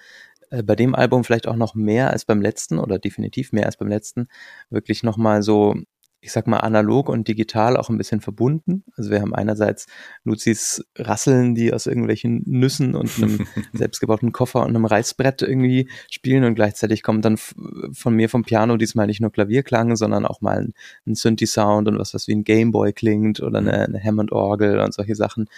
äh, 0.51 0.63
bei 0.63 0.77
dem 0.77 0.95
Album 0.95 1.25
vielleicht 1.25 1.47
auch 1.47 1.57
noch 1.57 1.75
mehr 1.75 2.11
als 2.11 2.25
beim 2.25 2.41
letzten 2.41 2.79
oder 2.79 2.99
definitiv 2.99 3.53
mehr 3.53 3.67
als 3.67 3.77
beim 3.77 3.89
letzten 3.89 4.29
wirklich 4.71 5.03
nochmal 5.03 5.43
so, 5.43 5.75
ich 6.21 6.33
sag 6.33 6.47
mal, 6.47 6.59
analog 6.59 7.09
und 7.09 7.29
digital 7.29 7.77
auch 7.77 7.91
ein 7.91 7.99
bisschen 7.99 8.21
verbunden. 8.21 8.85
Also 8.97 9.11
wir 9.11 9.21
haben 9.21 9.35
einerseits 9.35 9.87
Luzis 10.25 10.85
Rasseln, 10.97 11.55
die 11.55 11.73
aus 11.73 11.87
irgendwelchen 11.87 12.43
Nüssen 12.47 12.95
und 12.95 13.11
einem 13.19 13.47
selbstgebauten 13.73 14.33
Koffer 14.33 14.63
und 14.63 14.69
einem 14.69 14.85
Reißbrett 14.85 15.43
irgendwie 15.43 15.89
spielen 16.11 16.45
und 16.45 16.55
gleichzeitig 16.55 17.03
kommt 17.03 17.25
dann 17.25 17.37
von 17.37 18.15
mir 18.15 18.29
vom 18.29 18.43
Piano 18.43 18.77
diesmal 18.77 19.07
nicht 19.07 19.21
nur 19.21 19.31
Klavierklang, 19.31 19.97
sondern 19.97 20.27
auch 20.27 20.41
mal 20.41 20.59
ein, 20.59 20.75
ein 21.07 21.15
Synthi-Sound 21.15 21.89
und 21.89 21.99
was, 21.99 22.15
was 22.15 22.27
wie 22.27 22.35
ein 22.35 22.45
Gameboy 22.45 22.93
klingt 22.93 23.41
oder 23.41 23.59
eine, 23.59 23.85
eine 23.85 24.03
Hammond-Orgel 24.03 24.81
und 24.81 24.95
solche 24.95 25.15
Sachen 25.15 25.49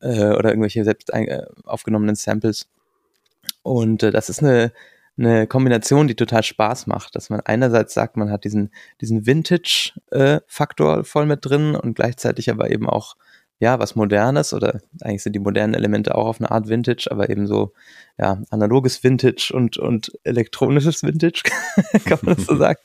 äh, 0.00 0.32
oder 0.32 0.50
irgendwelche 0.50 0.84
selbst 0.84 1.10
äh, 1.12 1.46
aufgenommenen 1.64 2.14
Samples. 2.14 2.68
Und 3.64 4.02
äh, 4.02 4.12
das 4.12 4.28
ist 4.28 4.42
eine, 4.42 4.72
eine 5.18 5.46
Kombination, 5.46 6.06
die 6.06 6.14
total 6.14 6.42
Spaß 6.42 6.86
macht, 6.86 7.16
dass 7.16 7.30
man 7.30 7.40
einerseits 7.40 7.94
sagt, 7.94 8.16
man 8.16 8.30
hat 8.30 8.44
diesen, 8.44 8.70
diesen 9.00 9.26
Vintage-Faktor 9.26 10.98
äh, 10.98 11.04
voll 11.04 11.26
mit 11.26 11.44
drin 11.44 11.74
und 11.74 11.94
gleichzeitig 11.94 12.50
aber 12.50 12.70
eben 12.70 12.88
auch, 12.88 13.16
ja, 13.60 13.78
was 13.78 13.96
Modernes 13.96 14.52
oder 14.52 14.80
eigentlich 15.00 15.22
sind 15.22 15.32
die 15.32 15.38
modernen 15.38 15.72
Elemente 15.72 16.14
auch 16.14 16.26
auf 16.26 16.40
eine 16.40 16.50
Art 16.50 16.68
Vintage, 16.68 17.06
aber 17.10 17.30
eben 17.30 17.46
so, 17.46 17.72
ja, 18.18 18.42
analoges 18.50 19.02
Vintage 19.02 19.52
und, 19.54 19.78
und 19.78 20.12
elektronisches 20.24 21.02
Vintage, 21.02 21.42
kann 22.04 22.18
man 22.22 22.36
das 22.36 22.44
so 22.44 22.56
sagen, 22.58 22.80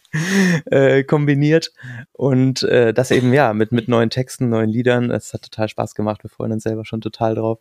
äh, 0.66 1.04
kombiniert. 1.04 1.74
Und 2.14 2.64
äh, 2.64 2.94
das 2.94 3.12
eben, 3.12 3.34
ja, 3.34 3.54
mit, 3.54 3.74
mit 3.74 3.90
neuen 3.90 4.12
Texten, 4.12 4.48
neuen 4.48 4.70
Liedern, 4.70 5.10
das 5.10 5.34
hat 5.34 5.42
total 5.42 5.68
Spaß 5.68 5.94
gemacht. 5.94 6.24
Wir 6.24 6.30
freuen 6.30 6.54
uns 6.54 6.64
selber 6.64 6.86
schon 6.86 7.02
total 7.02 7.36
drauf. 7.36 7.60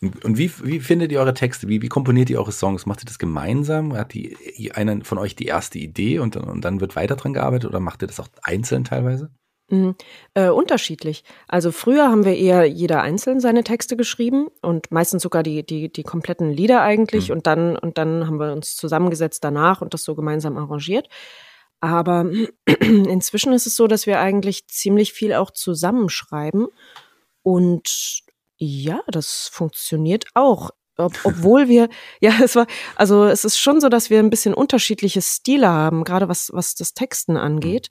Und 0.00 0.36
wie, 0.36 0.50
wie 0.64 0.80
findet 0.80 1.12
ihr 1.12 1.20
eure 1.20 1.34
Texte? 1.34 1.68
Wie, 1.68 1.80
wie 1.80 1.88
komponiert 1.88 2.28
ihr 2.28 2.38
eure 2.38 2.50
Songs? 2.50 2.86
Macht 2.86 3.02
ihr 3.02 3.06
das 3.06 3.20
gemeinsam? 3.20 3.96
Hat 3.96 4.12
die, 4.12 4.36
einer 4.74 5.04
von 5.04 5.18
euch 5.18 5.36
die 5.36 5.46
erste 5.46 5.78
Idee 5.78 6.18
und, 6.18 6.36
und 6.36 6.64
dann 6.64 6.80
wird 6.80 6.96
weiter 6.96 7.14
dran 7.14 7.34
gearbeitet 7.34 7.70
oder 7.70 7.80
macht 7.80 8.02
ihr 8.02 8.08
das 8.08 8.18
auch 8.18 8.28
einzeln 8.42 8.82
teilweise? 8.82 9.30
Mhm. 9.70 9.94
Äh, 10.34 10.48
unterschiedlich. 10.48 11.24
Also 11.48 11.72
früher 11.72 12.10
haben 12.10 12.24
wir 12.24 12.36
eher 12.36 12.64
jeder 12.66 13.02
einzeln 13.02 13.40
seine 13.40 13.64
Texte 13.64 13.96
geschrieben 13.96 14.48
und 14.60 14.90
meistens 14.90 15.22
sogar 15.22 15.42
die, 15.42 15.64
die, 15.64 15.90
die 15.90 16.02
kompletten 16.02 16.50
Lieder 16.50 16.82
eigentlich 16.82 17.28
mhm. 17.28 17.36
und 17.36 17.46
dann, 17.46 17.76
und 17.76 17.96
dann 17.96 18.26
haben 18.26 18.38
wir 18.38 18.52
uns 18.52 18.76
zusammengesetzt 18.76 19.42
danach 19.42 19.80
und 19.80 19.94
das 19.94 20.04
so 20.04 20.14
gemeinsam 20.14 20.58
arrangiert. 20.58 21.08
Aber 21.80 22.30
inzwischen 22.80 23.52
ist 23.52 23.66
es 23.66 23.76
so, 23.76 23.86
dass 23.86 24.06
wir 24.06 24.20
eigentlich 24.20 24.66
ziemlich 24.66 25.12
viel 25.12 25.32
auch 25.32 25.50
zusammenschreiben 25.50 26.66
und 27.42 28.24
ja, 28.56 29.00
das 29.08 29.48
funktioniert 29.52 30.26
auch. 30.34 30.70
Ob, 30.96 31.12
obwohl 31.24 31.68
wir, 31.68 31.88
ja, 32.20 32.32
es 32.42 32.54
war, 32.54 32.66
also 32.96 33.24
es 33.24 33.44
ist 33.44 33.58
schon 33.58 33.80
so, 33.80 33.88
dass 33.88 34.10
wir 34.10 34.20
ein 34.20 34.30
bisschen 34.30 34.54
unterschiedliche 34.54 35.22
Stile 35.22 35.68
haben, 35.68 36.04
gerade 36.04 36.28
was, 36.28 36.50
was 36.52 36.74
das 36.74 36.94
Texten 36.94 37.36
angeht. 37.36 37.88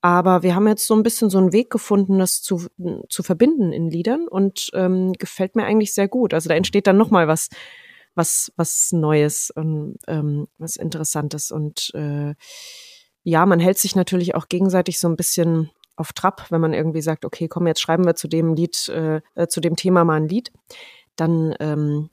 Aber 0.00 0.42
wir 0.42 0.54
haben 0.54 0.68
jetzt 0.68 0.86
so 0.86 0.94
ein 0.94 1.02
bisschen 1.02 1.30
so 1.30 1.38
einen 1.38 1.52
Weg 1.52 1.68
gefunden, 1.70 2.18
das 2.18 2.40
zu, 2.40 2.66
zu 3.08 3.22
verbinden 3.22 3.72
in 3.72 3.90
Liedern 3.90 4.28
und 4.28 4.70
ähm, 4.74 5.12
gefällt 5.14 5.56
mir 5.56 5.64
eigentlich 5.64 5.94
sehr 5.94 6.06
gut. 6.06 6.32
Also 6.32 6.48
da 6.48 6.54
entsteht 6.54 6.86
dann 6.86 6.96
nochmal 6.96 7.28
was, 7.28 7.48
was, 8.14 8.52
was 8.56 8.92
Neues 8.92 9.50
und 9.50 9.96
ähm, 10.06 10.46
was 10.58 10.76
Interessantes. 10.76 11.50
Und 11.50 11.90
äh, 11.94 12.34
ja, 13.24 13.46
man 13.46 13.58
hält 13.58 13.78
sich 13.78 13.96
natürlich 13.96 14.34
auch 14.34 14.48
gegenseitig 14.48 15.00
so 15.00 15.08
ein 15.08 15.16
bisschen 15.16 15.70
auf 15.96 16.12
Trab, 16.12 16.50
wenn 16.50 16.60
man 16.60 16.74
irgendwie 16.74 17.02
sagt, 17.02 17.24
okay, 17.24 17.48
komm, 17.48 17.66
jetzt 17.66 17.80
schreiben 17.80 18.04
wir 18.04 18.14
zu 18.14 18.28
dem 18.28 18.54
Lied, 18.54 18.88
äh, 18.88 19.20
äh, 19.34 19.46
zu 19.48 19.60
dem 19.60 19.76
Thema 19.76 20.04
mal 20.04 20.14
ein 20.14 20.28
Lied, 20.28 20.52
dann, 21.16 21.54
ähm, 21.60 22.10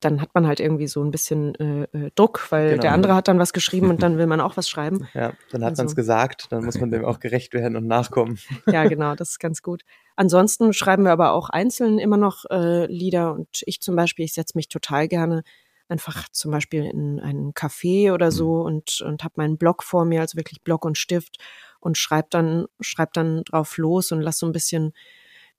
dann 0.00 0.20
hat 0.20 0.34
man 0.34 0.46
halt 0.46 0.60
irgendwie 0.60 0.86
so 0.86 1.02
ein 1.02 1.10
bisschen 1.10 1.54
äh, 1.56 1.82
äh 1.92 2.10
Druck, 2.14 2.50
weil 2.50 2.70
genau. 2.70 2.82
der 2.82 2.92
andere 2.92 3.14
hat 3.14 3.28
dann 3.28 3.38
was 3.38 3.52
geschrieben 3.52 3.90
und 3.90 4.02
dann 4.02 4.18
will 4.18 4.26
man 4.26 4.40
auch 4.40 4.56
was 4.56 4.68
schreiben. 4.68 5.08
Ja, 5.14 5.32
dann 5.50 5.64
hat 5.64 5.70
also, 5.70 5.82
man 5.82 5.86
es 5.88 5.96
gesagt, 5.96 6.46
dann 6.50 6.64
muss 6.64 6.78
man 6.78 6.90
dem 6.90 7.04
auch 7.04 7.20
gerecht 7.20 7.54
werden 7.54 7.76
und 7.76 7.86
nachkommen. 7.86 8.38
Ja, 8.66 8.86
genau, 8.86 9.14
das 9.14 9.30
ist 9.30 9.40
ganz 9.40 9.62
gut. 9.62 9.82
Ansonsten 10.16 10.72
schreiben 10.72 11.04
wir 11.04 11.12
aber 11.12 11.32
auch 11.32 11.50
einzeln 11.50 11.98
immer 11.98 12.16
noch 12.16 12.44
äh, 12.50 12.86
Lieder 12.86 13.32
und 13.34 13.62
ich 13.66 13.80
zum 13.80 13.96
Beispiel, 13.96 14.24
ich 14.24 14.34
setze 14.34 14.56
mich 14.56 14.68
total 14.68 15.08
gerne 15.08 15.42
einfach 15.88 16.28
zum 16.30 16.50
Beispiel 16.50 16.84
in 16.84 17.20
einen 17.20 17.52
Café 17.52 18.12
oder 18.12 18.30
so 18.30 18.60
mhm. 18.60 18.66
und, 18.66 19.00
und 19.02 19.24
habe 19.24 19.34
meinen 19.36 19.58
Blog 19.58 19.82
vor 19.82 20.04
mir, 20.04 20.20
also 20.20 20.36
wirklich 20.36 20.62
Blog 20.62 20.84
und 20.84 20.98
Stift 20.98 21.38
und 21.84 21.98
schreib 21.98 22.30
dann, 22.30 22.66
schreib 22.80 23.12
dann 23.12 23.44
drauf 23.44 23.76
los 23.76 24.10
und 24.10 24.22
lass 24.22 24.38
so 24.38 24.46
ein 24.46 24.52
bisschen 24.52 24.92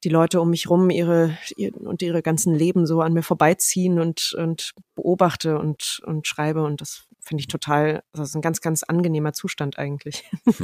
die 0.03 0.09
Leute 0.09 0.41
um 0.41 0.49
mich 0.49 0.69
rum 0.69 0.89
ihre, 0.89 1.37
ihr, 1.55 1.73
und 1.75 2.01
ihre 2.01 2.21
ganzen 2.21 2.53
Leben 2.53 2.85
so 2.85 3.01
an 3.01 3.13
mir 3.13 3.23
vorbeiziehen 3.23 3.99
und, 3.99 4.33
und 4.37 4.73
beobachte 4.95 5.57
und, 5.57 6.01
und 6.05 6.27
schreibe. 6.27 6.63
Und 6.63 6.81
das 6.81 7.07
finde 7.19 7.41
ich 7.41 7.47
total, 7.47 8.03
also 8.11 8.23
das 8.23 8.29
ist 8.29 8.35
ein 8.35 8.41
ganz, 8.41 8.61
ganz 8.61 8.83
angenehmer 8.83 9.33
Zustand 9.33 9.77
eigentlich. 9.77 10.23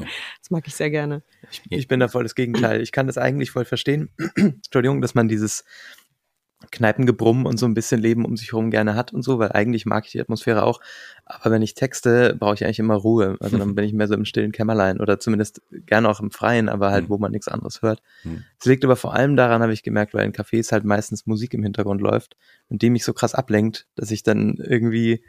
Das 0.42 0.50
mag 0.50 0.68
ich 0.68 0.76
sehr 0.76 0.90
gerne. 0.90 1.24
Ich, 1.50 1.62
ich 1.70 1.88
bin 1.88 2.00
da 2.00 2.08
voll 2.08 2.24
das 2.24 2.36
Gegenteil. 2.36 2.82
Ich 2.82 2.92
kann 2.92 3.08
das 3.08 3.18
eigentlich 3.18 3.52
voll 3.52 3.66
verstehen. 3.66 4.10
Entschuldigung, 4.36 5.02
dass 5.02 5.14
man 5.14 5.28
dieses, 5.28 5.64
Kneipengebrumm 6.72 7.46
und 7.46 7.58
so 7.58 7.66
ein 7.66 7.74
bisschen 7.74 8.00
Leben 8.00 8.26
um 8.26 8.38
sich 8.38 8.52
herum 8.52 8.72
gerne 8.72 8.96
hat 8.96 9.14
und 9.14 9.24
so, 9.24 9.40
weil 9.40 9.52
eigentlich 9.52 9.86
mag 9.86 10.06
ich 10.06 10.12
die 10.12 10.22
Atmosphäre 10.22 10.64
auch. 10.64 10.80
Aber 11.26 11.52
wenn 11.52 11.62
ich 11.62 11.74
texte, 11.74 12.36
brauche 12.38 12.56
ich 12.56 12.66
eigentlich 12.66 12.80
immer 12.80 12.96
Ruhe. 12.96 13.38
Also 13.40 13.58
dann 13.58 13.76
bin 13.76 13.86
ich 13.86 13.94
mehr 13.94 14.08
so 14.08 14.14
im 14.14 14.26
stillen 14.26 14.52
Kämmerlein 14.52 15.00
oder 15.00 15.20
zumindest 15.20 15.62
gerne 15.72 16.10
auch 16.10 16.20
im 16.20 16.32
Freien, 16.32 16.70
aber 16.70 16.92
halt, 16.92 17.06
mhm. 17.06 17.10
wo 17.10 17.18
man 17.18 17.32
nichts 17.32 17.48
anderes 17.48 17.82
hört. 17.82 18.02
Es 18.60 18.66
liegt 18.66 18.86
aber 18.86 18.96
vor 18.96 19.14
allem 19.14 19.36
daran, 19.36 19.62
habe 19.62 19.74
ich 19.74 19.84
gemerkt, 19.84 20.14
weil 20.14 20.26
in 20.26 20.34
Cafés 20.34 20.72
halt 20.72 20.84
meistens 20.84 21.26
Musik 21.26 21.54
im 21.54 21.64
Hintergrund 21.64 22.02
läuft 22.02 22.38
und 22.70 22.82
die 22.82 22.90
mich 22.90 23.04
so 23.04 23.14
krass 23.14 23.34
ablenkt, 23.34 23.88
dass 23.96 24.12
ich 24.12 24.24
dann 24.24 24.56
irgendwie 24.58 25.24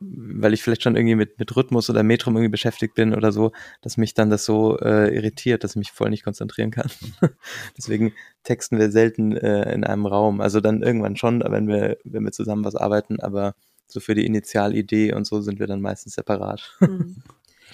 weil 0.00 0.52
ich 0.52 0.62
vielleicht 0.62 0.82
schon 0.82 0.96
irgendwie 0.96 1.14
mit, 1.14 1.38
mit 1.38 1.56
Rhythmus 1.56 1.88
oder 1.88 2.02
Metrum 2.02 2.36
irgendwie 2.36 2.50
beschäftigt 2.50 2.94
bin 2.94 3.14
oder 3.14 3.32
so, 3.32 3.52
dass 3.80 3.96
mich 3.96 4.14
dann 4.14 4.28
das 4.28 4.44
so 4.44 4.78
äh, 4.78 5.14
irritiert, 5.14 5.64
dass 5.64 5.72
ich 5.72 5.76
mich 5.76 5.92
voll 5.92 6.10
nicht 6.10 6.24
konzentrieren 6.24 6.70
kann. 6.70 6.90
Deswegen 7.78 8.12
texten 8.42 8.78
wir 8.78 8.90
selten 8.90 9.32
äh, 9.32 9.72
in 9.72 9.84
einem 9.84 10.06
Raum. 10.06 10.40
Also 10.40 10.60
dann 10.60 10.82
irgendwann 10.82 11.16
schon, 11.16 11.42
wenn 11.46 11.66
wir, 11.66 11.96
wenn 12.04 12.24
wir 12.24 12.32
zusammen 12.32 12.64
was 12.64 12.76
arbeiten, 12.76 13.20
aber 13.20 13.54
so 13.86 14.00
für 14.00 14.14
die 14.14 14.26
Initialidee 14.26 15.14
und 15.14 15.26
so 15.26 15.40
sind 15.40 15.60
wir 15.60 15.66
dann 15.66 15.80
meistens 15.80 16.14
separat. 16.14 16.76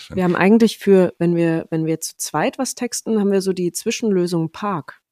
Mhm. 0.02 0.16
Wir 0.16 0.24
haben 0.24 0.36
eigentlich 0.36 0.78
für, 0.78 1.12
wenn 1.18 1.36
wir, 1.36 1.66
wenn 1.68 1.84
wir 1.84 2.00
zu 2.00 2.16
zweit 2.16 2.58
was 2.58 2.74
texten, 2.74 3.20
haben 3.20 3.30
wir 3.30 3.42
so 3.42 3.52
die 3.52 3.72
Zwischenlösung 3.72 4.50
Park. 4.50 5.02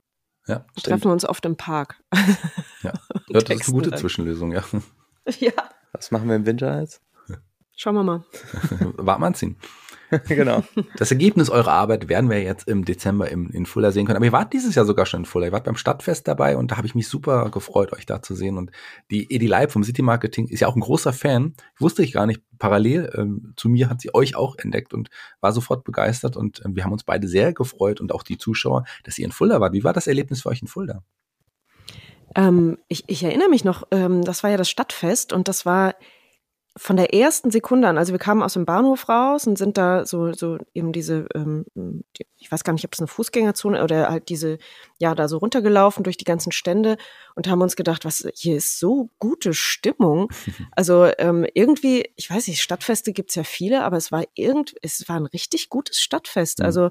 Ja, 0.47 0.65
wir 0.75 0.83
treffen 0.83 1.11
uns 1.11 1.27
oft 1.27 1.45
im 1.45 1.57
Park. 1.57 2.03
Ja, 2.83 2.95
ja 3.29 3.41
das 3.41 3.45
ist 3.45 3.51
eine 3.51 3.61
gute 3.61 3.91
dann. 3.91 3.99
Zwischenlösung, 3.99 4.53
ja. 4.53 4.65
Ja. 5.39 5.53
Was 5.93 6.11
machen 6.11 6.29
wir 6.29 6.37
im 6.37 6.47
Winter 6.47 6.81
jetzt? 6.81 7.03
Schauen 7.77 7.95
wir 7.95 8.03
mal. 8.03 8.25
Warm 8.97 9.23
anziehen. 9.23 9.57
genau. 10.29 10.65
Das 10.97 11.11
Ergebnis 11.11 11.51
eurer 11.51 11.73
Arbeit 11.73 12.09
werden 12.09 12.29
wir 12.29 12.43
jetzt 12.43 12.69
im 12.69 12.85
Dezember 12.85 13.31
im, 13.31 13.49
in 13.51 13.65
Fulda 13.65 13.93
sehen 13.93 14.07
können. 14.07 14.17
Aber 14.17 14.25
ihr 14.25 14.33
wart 14.33 14.53
dieses 14.53 14.75
Jahr 14.75 14.85
sogar 14.85 15.07
schon 15.07 15.21
in 15.21 15.25
Fulda. 15.25 15.47
Ihr 15.47 15.53
wart 15.53 15.65
beim 15.65 15.77
Stadtfest 15.77 16.27
dabei 16.27 16.57
und 16.57 16.71
da 16.71 16.77
habe 16.77 16.87
ich 16.87 16.95
mich 16.95 17.09
super 17.09 17.49
gefreut, 17.51 17.93
euch 17.93 18.07
da 18.07 18.21
zu 18.21 18.35
sehen. 18.35 18.59
Und 18.59 18.71
die 19.11 19.33
Edi 19.33 19.47
Leib 19.47 19.73
vom 19.73 19.85
City 19.85 20.03
Marketing 20.03 20.49
ist 20.49 20.61
ja 20.61 20.69
auch 20.69 20.77
ein 20.77 20.81
großer 20.81 21.13
Fan. 21.13 21.55
Wusste 21.79 22.03
ich 22.03 22.13
gar 22.13 22.27
nicht. 22.27 22.43
Parallel 22.59 23.11
ähm, 23.17 23.55
zu 23.57 23.69
mir 23.69 23.89
hat 23.89 24.01
sie 24.01 24.13
euch 24.15 24.37
auch 24.37 24.57
entdeckt 24.59 24.93
und 24.93 25.09
war 25.41 25.53
sofort 25.53 25.85
begeistert. 25.85 26.37
Und 26.37 26.63
ähm, 26.65 26.77
wir 26.77 26.85
haben 26.85 26.93
uns 26.93 27.05
beide 27.05 27.29
sehr 27.29 27.53
gefreut 27.53 28.01
und 28.01 28.13
auch 28.13 28.23
die 28.23 28.37
Zuschauer, 28.37 28.85
dass 29.05 29.19
ihr 29.19 29.25
in 29.25 29.33
Fulda 29.33 29.61
wart. 29.61 29.73
Wie 29.73 29.85
war 29.85 29.93
das 29.93 30.07
Erlebnis 30.07 30.43
für 30.43 30.49
euch 30.49 30.61
in 30.61 30.69
Fulda? 30.69 31.03
Ähm, 32.37 32.79
ich, 32.89 33.05
ich 33.09 33.23
erinnere 33.25 33.49
mich 33.49 33.65
noch, 33.65 33.87
ähm, 33.91 34.25
das 34.25 34.43
war 34.43 34.51
ja 34.51 34.57
das 34.57 34.71
Stadtfest 34.71 35.33
und 35.33 35.49
das 35.49 35.67
war 35.67 35.95
von 36.77 36.97
der 36.97 37.13
ersten 37.13 37.51
Sekunde 37.51 37.89
an, 37.89 37.99
also 37.99 38.13
wir 38.13 38.21
kamen 38.21 38.43
aus 38.43 38.53
dem 38.53 38.65
Bahnhof 38.65 39.09
raus 39.09 39.47
und 39.47 39.59
sind 39.59 39.77
da 39.77 40.07
so, 40.07 40.33
so 40.33 40.59
eben 40.73 40.93
diese, 40.93 41.27
ähm, 41.35 41.65
die, 41.75 42.27
ich 42.39 42.51
weiß 42.51 42.63
gar 42.63 42.73
nicht, 42.73 42.85
ob 42.85 42.93
das 42.93 43.01
eine 43.01 43.09
Fußgängerzone 43.09 43.83
oder 43.83 44.09
halt 44.09 44.29
diese, 44.29 44.59
ja, 44.99 45.15
da 45.15 45.27
so 45.27 45.39
runtergelaufen 45.39 46.05
durch 46.05 46.17
die 46.17 46.25
ganzen 46.25 46.53
Stände 46.53 46.97
und 47.35 47.49
haben 47.49 47.61
uns 47.63 47.77
gedacht, 47.77 48.05
was, 48.05 48.27
hier 48.35 48.57
ist 48.57 48.79
so 48.79 49.11
gute 49.19 49.55
Stimmung. 49.55 50.29
Also 50.77 51.11
ähm, 51.19 51.47
irgendwie, 51.55 52.11
ich 52.17 52.31
weiß 52.31 52.47
nicht, 52.49 52.63
Stadtfeste 52.63 53.13
gibt's 53.13 53.35
ja 53.35 53.45
viele, 53.45 53.83
aber 53.83 53.97
es 53.97 54.13
war 54.13 54.25
irgend, 54.35 54.75
es 54.83 55.07
war 55.09 55.17
ein 55.17 55.27
richtig 55.27 55.69
gutes 55.69 56.01
Stadtfest. 56.01 56.61
Mhm. 56.61 56.65
Also 56.65 56.91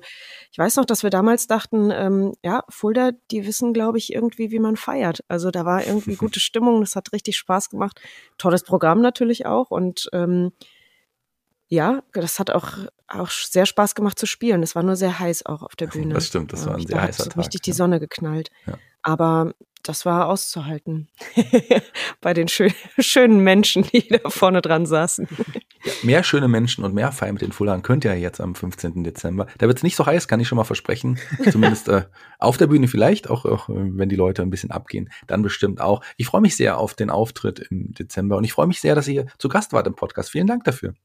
ich 0.51 0.57
weiß 0.57 0.75
noch, 0.75 0.85
dass 0.85 1.01
wir 1.01 1.09
damals 1.09 1.47
dachten, 1.47 1.89
ähm, 1.91 2.33
ja, 2.43 2.63
Fulda, 2.69 3.11
die 3.31 3.45
wissen, 3.45 3.73
glaube 3.73 3.97
ich, 3.97 4.13
irgendwie, 4.13 4.51
wie 4.51 4.59
man 4.59 4.75
feiert. 4.75 5.23
Also 5.27 5.49
da 5.49 5.65
war 5.65 5.85
irgendwie 5.85 6.15
gute 6.15 6.39
Stimmung, 6.39 6.81
das 6.81 6.95
hat 6.95 7.13
richtig 7.13 7.37
Spaß 7.37 7.69
gemacht. 7.69 7.99
Tolles 8.37 8.63
Programm 8.63 9.01
natürlich 9.01 9.45
auch 9.45 9.71
und 9.71 10.09
ähm, 10.13 10.51
ja, 11.69 12.01
das 12.13 12.39
hat 12.39 12.49
auch, 12.49 12.73
auch 13.07 13.29
sehr 13.29 13.67
Spaß 13.67 13.93
gemacht 13.93 14.17
zu 14.17 14.25
spielen. 14.25 14.63
Es 14.63 14.73
war 14.75 14.81
nur 14.81 14.95
sehr 14.95 15.19
heiß 15.19 15.45
auch 15.45 15.61
auf 15.61 15.75
der 15.75 15.87
Bühne. 15.87 16.15
Das 16.15 16.27
stimmt, 16.27 16.51
das 16.51 16.65
war 16.65 16.75
ein 16.75 16.85
sehr 16.85 17.01
heißer 17.01 17.25
Tag. 17.25 17.37
richtig 17.37 17.61
die 17.61 17.73
Sonne 17.73 17.99
geknallt. 17.99 18.49
Ja. 18.65 18.77
Aber 19.01 19.53
das 19.83 20.05
war 20.05 20.27
auszuhalten 20.27 21.07
bei 22.21 22.33
den 22.33 22.47
schön, 22.47 22.73
schönen 22.99 23.39
Menschen, 23.39 23.83
die 23.83 24.07
da 24.07 24.29
vorne 24.29 24.61
dran 24.61 24.85
saßen. 24.85 25.27
Ja, 25.81 25.93
mehr 26.03 26.23
schöne 26.23 26.49
Menschen 26.49 26.83
und 26.83 26.93
mehr 26.93 27.13
Feier 27.13 27.31
mit 27.31 27.41
den 27.41 27.53
Fullern 27.53 27.83
könnt 27.83 28.03
ihr 28.03 28.13
ja 28.13 28.19
jetzt 28.19 28.41
am 28.41 28.53
15. 28.53 29.01
Dezember. 29.05 29.47
Da 29.59 29.67
wird 29.67 29.77
es 29.77 29.83
nicht 29.83 29.95
so 29.95 30.05
heiß, 30.05 30.27
kann 30.27 30.41
ich 30.41 30.47
schon 30.49 30.57
mal 30.57 30.65
versprechen. 30.65 31.17
Zumindest 31.49 31.87
äh, 31.87 32.03
auf 32.37 32.57
der 32.57 32.67
Bühne 32.67 32.89
vielleicht, 32.89 33.29
auch, 33.29 33.45
auch 33.45 33.69
wenn 33.69 34.09
die 34.09 34.17
Leute 34.17 34.41
ein 34.41 34.49
bisschen 34.49 34.71
abgehen, 34.71 35.09
dann 35.27 35.41
bestimmt 35.41 35.79
auch. 35.79 36.03
Ich 36.17 36.27
freue 36.27 36.41
mich 36.41 36.57
sehr 36.57 36.79
auf 36.79 36.95
den 36.95 37.09
Auftritt 37.09 37.59
im 37.71 37.93
Dezember 37.93 38.35
und 38.35 38.43
ich 38.43 38.51
freue 38.51 38.67
mich 38.67 38.81
sehr, 38.81 38.93
dass 38.93 39.07
ihr 39.07 39.27
zu 39.37 39.47
Gast 39.47 39.71
wart 39.71 39.87
im 39.87 39.95
Podcast. 39.95 40.31
Vielen 40.31 40.47
Dank 40.47 40.65
dafür. 40.65 40.95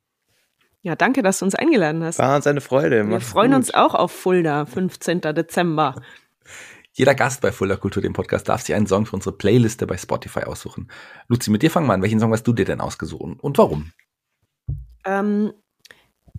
Ja, 0.83 0.97
danke, 0.97 1.23
dass 1.23 1.39
du 1.39 1.45
uns 1.45 1.55
eingeladen 1.55 2.03
hast. 2.03 2.19
War 2.19 2.35
uns 2.35 2.49
eine 2.49 2.61
Freude. 2.61 3.09
Wir 3.09 3.21
freuen 3.21 3.53
gut. 3.53 3.59
uns 3.59 3.75
auch 3.75 3.95
auf 3.95 4.11
Fulda, 4.11 4.67
15. 4.67 5.21
Dezember. 5.21 5.95
Jeder 6.97 7.17
Gast 7.17 7.41
bei 7.41 7.51
Fulda 7.51 7.75
Kultur, 7.75 8.01
dem 8.01 8.13
Podcast, 8.13 8.49
darf 8.49 8.63
sich 8.63 8.73
einen 8.73 8.87
Song 8.87 9.05
für 9.05 9.17
unsere 9.17 9.37
Playliste 9.37 9.85
bei 9.85 9.97
Spotify 9.97 10.45
aussuchen. 10.45 10.89
Luzi, 11.27 11.51
mit 11.51 11.63
dir 11.63 11.71
fangen 11.71 11.89
wir 11.89 11.93
an. 11.93 12.03
Welchen 12.03 12.21
Song 12.21 12.33
hast 12.33 12.45
du 12.45 12.53
dir 12.53 12.65
denn 12.65 12.81
ausgesucht 12.81 13.41
und 13.41 13.59
warum? 13.59 13.91
Ähm, 15.05 15.53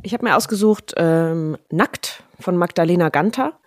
ich 0.02 0.14
habe 0.14 0.24
mir 0.24 0.38
ausgesucht 0.38 0.94
ähm, 0.96 1.58
Nackt 1.70 2.24
von 2.40 2.56
Magdalena 2.56 3.10
Ganter. 3.10 3.60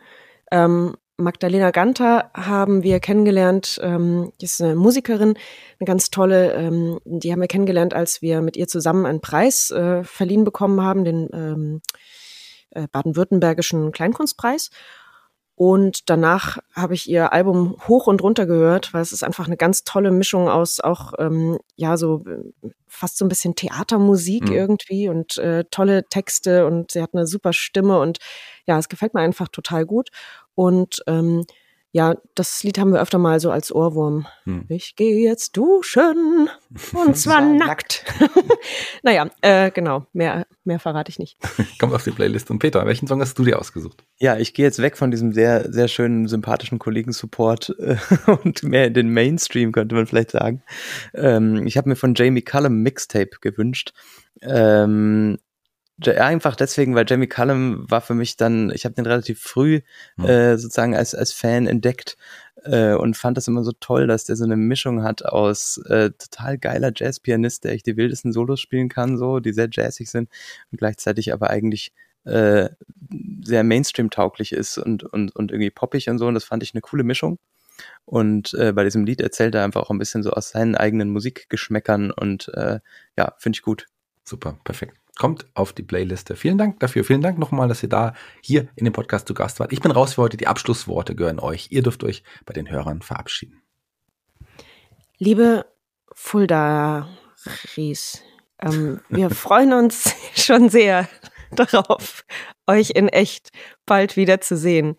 Ähm, 0.51 0.97
Magdalena 1.19 1.73
Ganter 1.73 2.31
haben 2.33 2.83
wir 2.83 3.01
kennengelernt, 3.01 3.79
ähm, 3.83 4.33
die 4.41 4.47
ist 4.47 4.63
eine 4.63 4.75
Musikerin, 4.75 5.35
eine 5.79 5.87
ganz 5.87 6.09
tolle, 6.09 6.55
ähm, 6.55 7.01
die 7.05 7.33
haben 7.33 7.41
wir 7.43 7.49
kennengelernt, 7.49 7.93
als 7.93 8.23
wir 8.23 8.41
mit 8.41 8.57
ihr 8.57 8.67
zusammen 8.67 9.05
einen 9.05 9.21
Preis 9.21 9.71
äh, 9.71 10.05
verliehen 10.05 10.45
bekommen 10.45 10.81
haben, 10.81 11.05
den 11.05 11.29
ähm, 11.35 11.83
äh, 12.71 12.89
baden-württembergischen 12.91 13.93
Kleinkunstpreis. 13.93 14.71
Und 15.59 16.09
danach 16.09 16.59
habe 16.73 16.95
ich 16.95 17.11
ihr 17.11 17.33
Album 17.33 17.75
hoch 17.89 18.07
und 18.07 18.23
runter 18.23 18.47
gehört, 18.47 18.95
weil 18.95 19.03
es 19.03 19.11
ist 19.11 19.25
einfach 19.25 19.49
eine 19.49 19.57
ganz 19.57 19.83
tolle 19.83 20.13
Mischung 20.13 20.49
aus 20.49 20.79
auch, 20.79 21.15
ähm, 21.19 21.59
ja, 21.75 21.97
so 21.97 22.25
äh, 22.29 22.71
fast 22.87 23.19
so 23.19 23.25
ein 23.25 23.29
bisschen 23.29 23.57
Theatermusik 23.57 24.51
mhm. 24.51 24.55
irgendwie 24.55 25.09
und 25.09 25.37
äh, 25.39 25.65
tolle 25.69 26.05
Texte 26.09 26.65
und 26.65 26.93
sie 26.93 27.03
hat 27.03 27.13
eine 27.13 27.27
super 27.27 27.53
Stimme 27.53 27.99
und 27.99 28.19
ja, 28.67 28.79
es 28.79 28.89
gefällt 28.89 29.15
mir 29.15 29.21
einfach 29.21 29.49
total 29.49 29.85
gut. 29.85 30.11
Und 30.55 31.03
ähm, 31.09 31.45
ja, 31.91 32.17
das 32.35 32.63
Lied 32.63 32.79
haben 32.79 32.93
wir 32.93 33.01
öfter 33.01 33.19
mal 33.19 33.41
so 33.41 33.51
als 33.51 33.75
Ohrwurm. 33.75 34.27
Hm. 34.45 34.67
Ich 34.69 34.95
gehe 34.95 35.27
jetzt 35.27 35.57
duschen 35.57 36.51
und 36.93 37.17
zwar 37.17 37.41
nackt. 37.41 38.05
naja, 39.03 39.31
äh, 39.41 39.71
genau, 39.71 40.07
mehr, 40.13 40.47
mehr 40.65 40.79
verrate 40.79 41.11
ich 41.11 41.19
nicht. 41.19 41.39
Kommt 41.79 41.95
auf 41.95 42.05
die 42.05 42.11
Playlist. 42.11 42.51
Und 42.51 42.59
Peter, 42.59 42.85
welchen 42.85 43.07
Song 43.07 43.21
hast 43.23 43.39
du 43.39 43.45
dir 43.45 43.59
ausgesucht? 43.59 44.05
Ja, 44.19 44.37
ich 44.37 44.53
gehe 44.53 44.67
jetzt 44.67 44.83
weg 44.83 44.99
von 44.99 45.11
diesem 45.11 45.33
sehr, 45.33 45.73
sehr 45.73 45.89
schönen, 45.89 46.29
sympathischen 46.29 46.79
Kollegen-Support 46.79 47.75
äh, 47.79 47.97
und 48.45 48.63
mehr 48.63 48.87
in 48.87 48.95
den 48.95 49.09
Mainstream, 49.09 49.73
könnte 49.73 49.95
man 49.95 50.07
vielleicht 50.07 50.33
sagen. 50.33 50.63
Ähm, 51.15 51.67
ich 51.67 51.79
habe 51.79 51.89
mir 51.89 51.97
von 51.97 52.15
Jamie 52.15 52.43
Cullum 52.43 52.83
Mixtape 52.83 53.39
gewünscht. 53.41 53.95
Ähm, 54.43 55.39
einfach 56.07 56.55
deswegen, 56.55 56.95
weil 56.95 57.07
Jamie 57.09 57.27
Cullum 57.27 57.91
war 57.91 58.01
für 58.01 58.15
mich 58.15 58.37
dann, 58.37 58.71
ich 58.71 58.85
habe 58.85 58.95
den 58.95 59.07
relativ 59.07 59.41
früh 59.41 59.81
mhm. 60.17 60.25
äh, 60.25 60.59
sozusagen 60.59 60.95
als, 60.95 61.15
als 61.15 61.33
Fan 61.33 61.67
entdeckt 61.67 62.17
äh, 62.65 62.95
und 62.95 63.17
fand 63.17 63.37
das 63.37 63.49
immer 63.49 63.65
so 63.65 63.73
toll, 63.73 64.07
dass 64.07 64.25
der 64.25 64.37
so 64.37 64.45
eine 64.45 64.57
Mischung 64.57 65.03
hat 65.03 65.25
aus 65.25 65.79
äh, 65.89 66.11
total 66.11 66.59
geiler 66.59 66.93
Jazzpianist, 66.95 67.65
der 67.65 67.73
echt 67.73 67.87
die 67.87 67.97
wildesten 67.97 68.33
Solos 68.33 68.61
spielen 68.61 68.89
kann, 68.89 69.19
so, 69.19 69.41
die 69.41 69.53
sehr 69.53 69.69
jazzig 69.71 70.09
sind 70.11 70.29
und 70.71 70.79
gleichzeitig 70.79 71.33
aber 71.33 71.51
eigentlich 71.51 71.93
äh, 72.25 72.69
sehr 73.43 73.65
Mainstream-tauglich 73.65 74.53
ist 74.53 74.79
und, 74.79 75.03
und, 75.03 75.35
und 75.35 75.51
irgendwie 75.51 75.71
poppig 75.71 76.09
und 76.09 76.19
so. 76.19 76.27
Und 76.27 76.35
das 76.35 76.45
fand 76.45 76.63
ich 76.63 76.75
eine 76.75 76.81
coole 76.81 77.05
Mischung. 77.05 77.39
Und 78.05 78.55
äh, 78.55 78.73
bei 78.73 78.85
diesem 78.85 79.05
Lied 79.05 79.21
erzählt 79.21 79.55
er 79.55 79.65
einfach 79.65 79.83
auch 79.83 79.91
ein 79.91 79.99
bisschen 79.99 80.23
so 80.23 80.31
aus 80.31 80.51
seinen 80.51 80.75
eigenen 80.75 81.11
Musikgeschmäckern 81.11 82.11
und 82.11 82.49
äh, 82.55 82.81
ja, 83.17 83.35
finde 83.39 83.57
ich 83.57 83.63
gut. 83.63 83.87
Super, 84.25 84.59
perfekt 84.65 84.97
kommt 85.19 85.47
auf 85.55 85.73
die 85.73 85.83
Playliste. 85.83 86.37
Vielen 86.37 86.57
Dank 86.57 86.81
dafür. 86.81 87.05
Vielen 87.05 87.21
Dank 87.21 87.39
nochmal, 87.39 87.69
dass 87.69 87.83
ihr 87.83 87.89
da 87.89 88.15
hier 88.41 88.69
in 88.77 88.85
dem 88.85 88.93
Podcast 88.95 89.29
zu 89.29 89.35
Gast 89.35 89.61
wart. 89.61 89.73
Ich 89.73 89.81
bin 89.81 89.91
raus 89.91 90.15
für 90.15 90.23
heute. 90.23 90.37
Die 90.37 90.47
Abschlussworte 90.47 91.15
gehören 91.15 91.41
euch. 91.41 91.69
Ihr 91.71 91.83
dürft 91.83 92.05
euch 92.05 92.23
bei 92.47 92.55
den 92.55 92.71
Hörern 92.71 93.03
verabschieden. 93.03 93.61
Liebe 95.19 95.67
Fulda 96.15 97.09
Ries, 97.77 98.23
ähm, 98.61 99.01
wir 99.09 99.31
freuen 99.35 99.73
uns 99.73 100.15
schon 100.35 100.69
sehr 100.69 101.09
darauf, 101.51 102.25
euch 102.67 102.91
in 102.91 103.09
echt 103.09 103.51
bald 103.87 104.17
wieder 104.17 104.41
zu 104.41 104.57
sehen. 104.57 104.97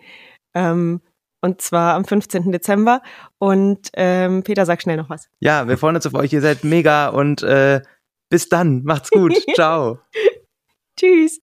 Ähm, 0.53 1.01
und 1.41 1.61
zwar 1.61 1.95
am 1.95 2.03
15. 2.03 2.51
Dezember. 2.51 3.01
Und 3.37 3.89
ähm, 3.93 4.43
Peter, 4.43 4.65
sag 4.65 4.81
schnell 4.81 4.97
noch 4.97 5.09
was. 5.09 5.29
Ja, 5.39 5.67
wir 5.67 5.77
freuen 5.77 5.95
uns 5.95 6.05
auf 6.05 6.13
euch. 6.13 6.33
Ihr 6.33 6.41
seid 6.41 6.65
mega 6.65 7.07
und 7.07 7.43
äh, 7.43 7.81
bis 8.29 8.49
dann. 8.49 8.83
Macht's 8.83 9.09
gut. 9.09 9.35
Ciao. 9.55 9.99
Tschüss. 10.97 11.39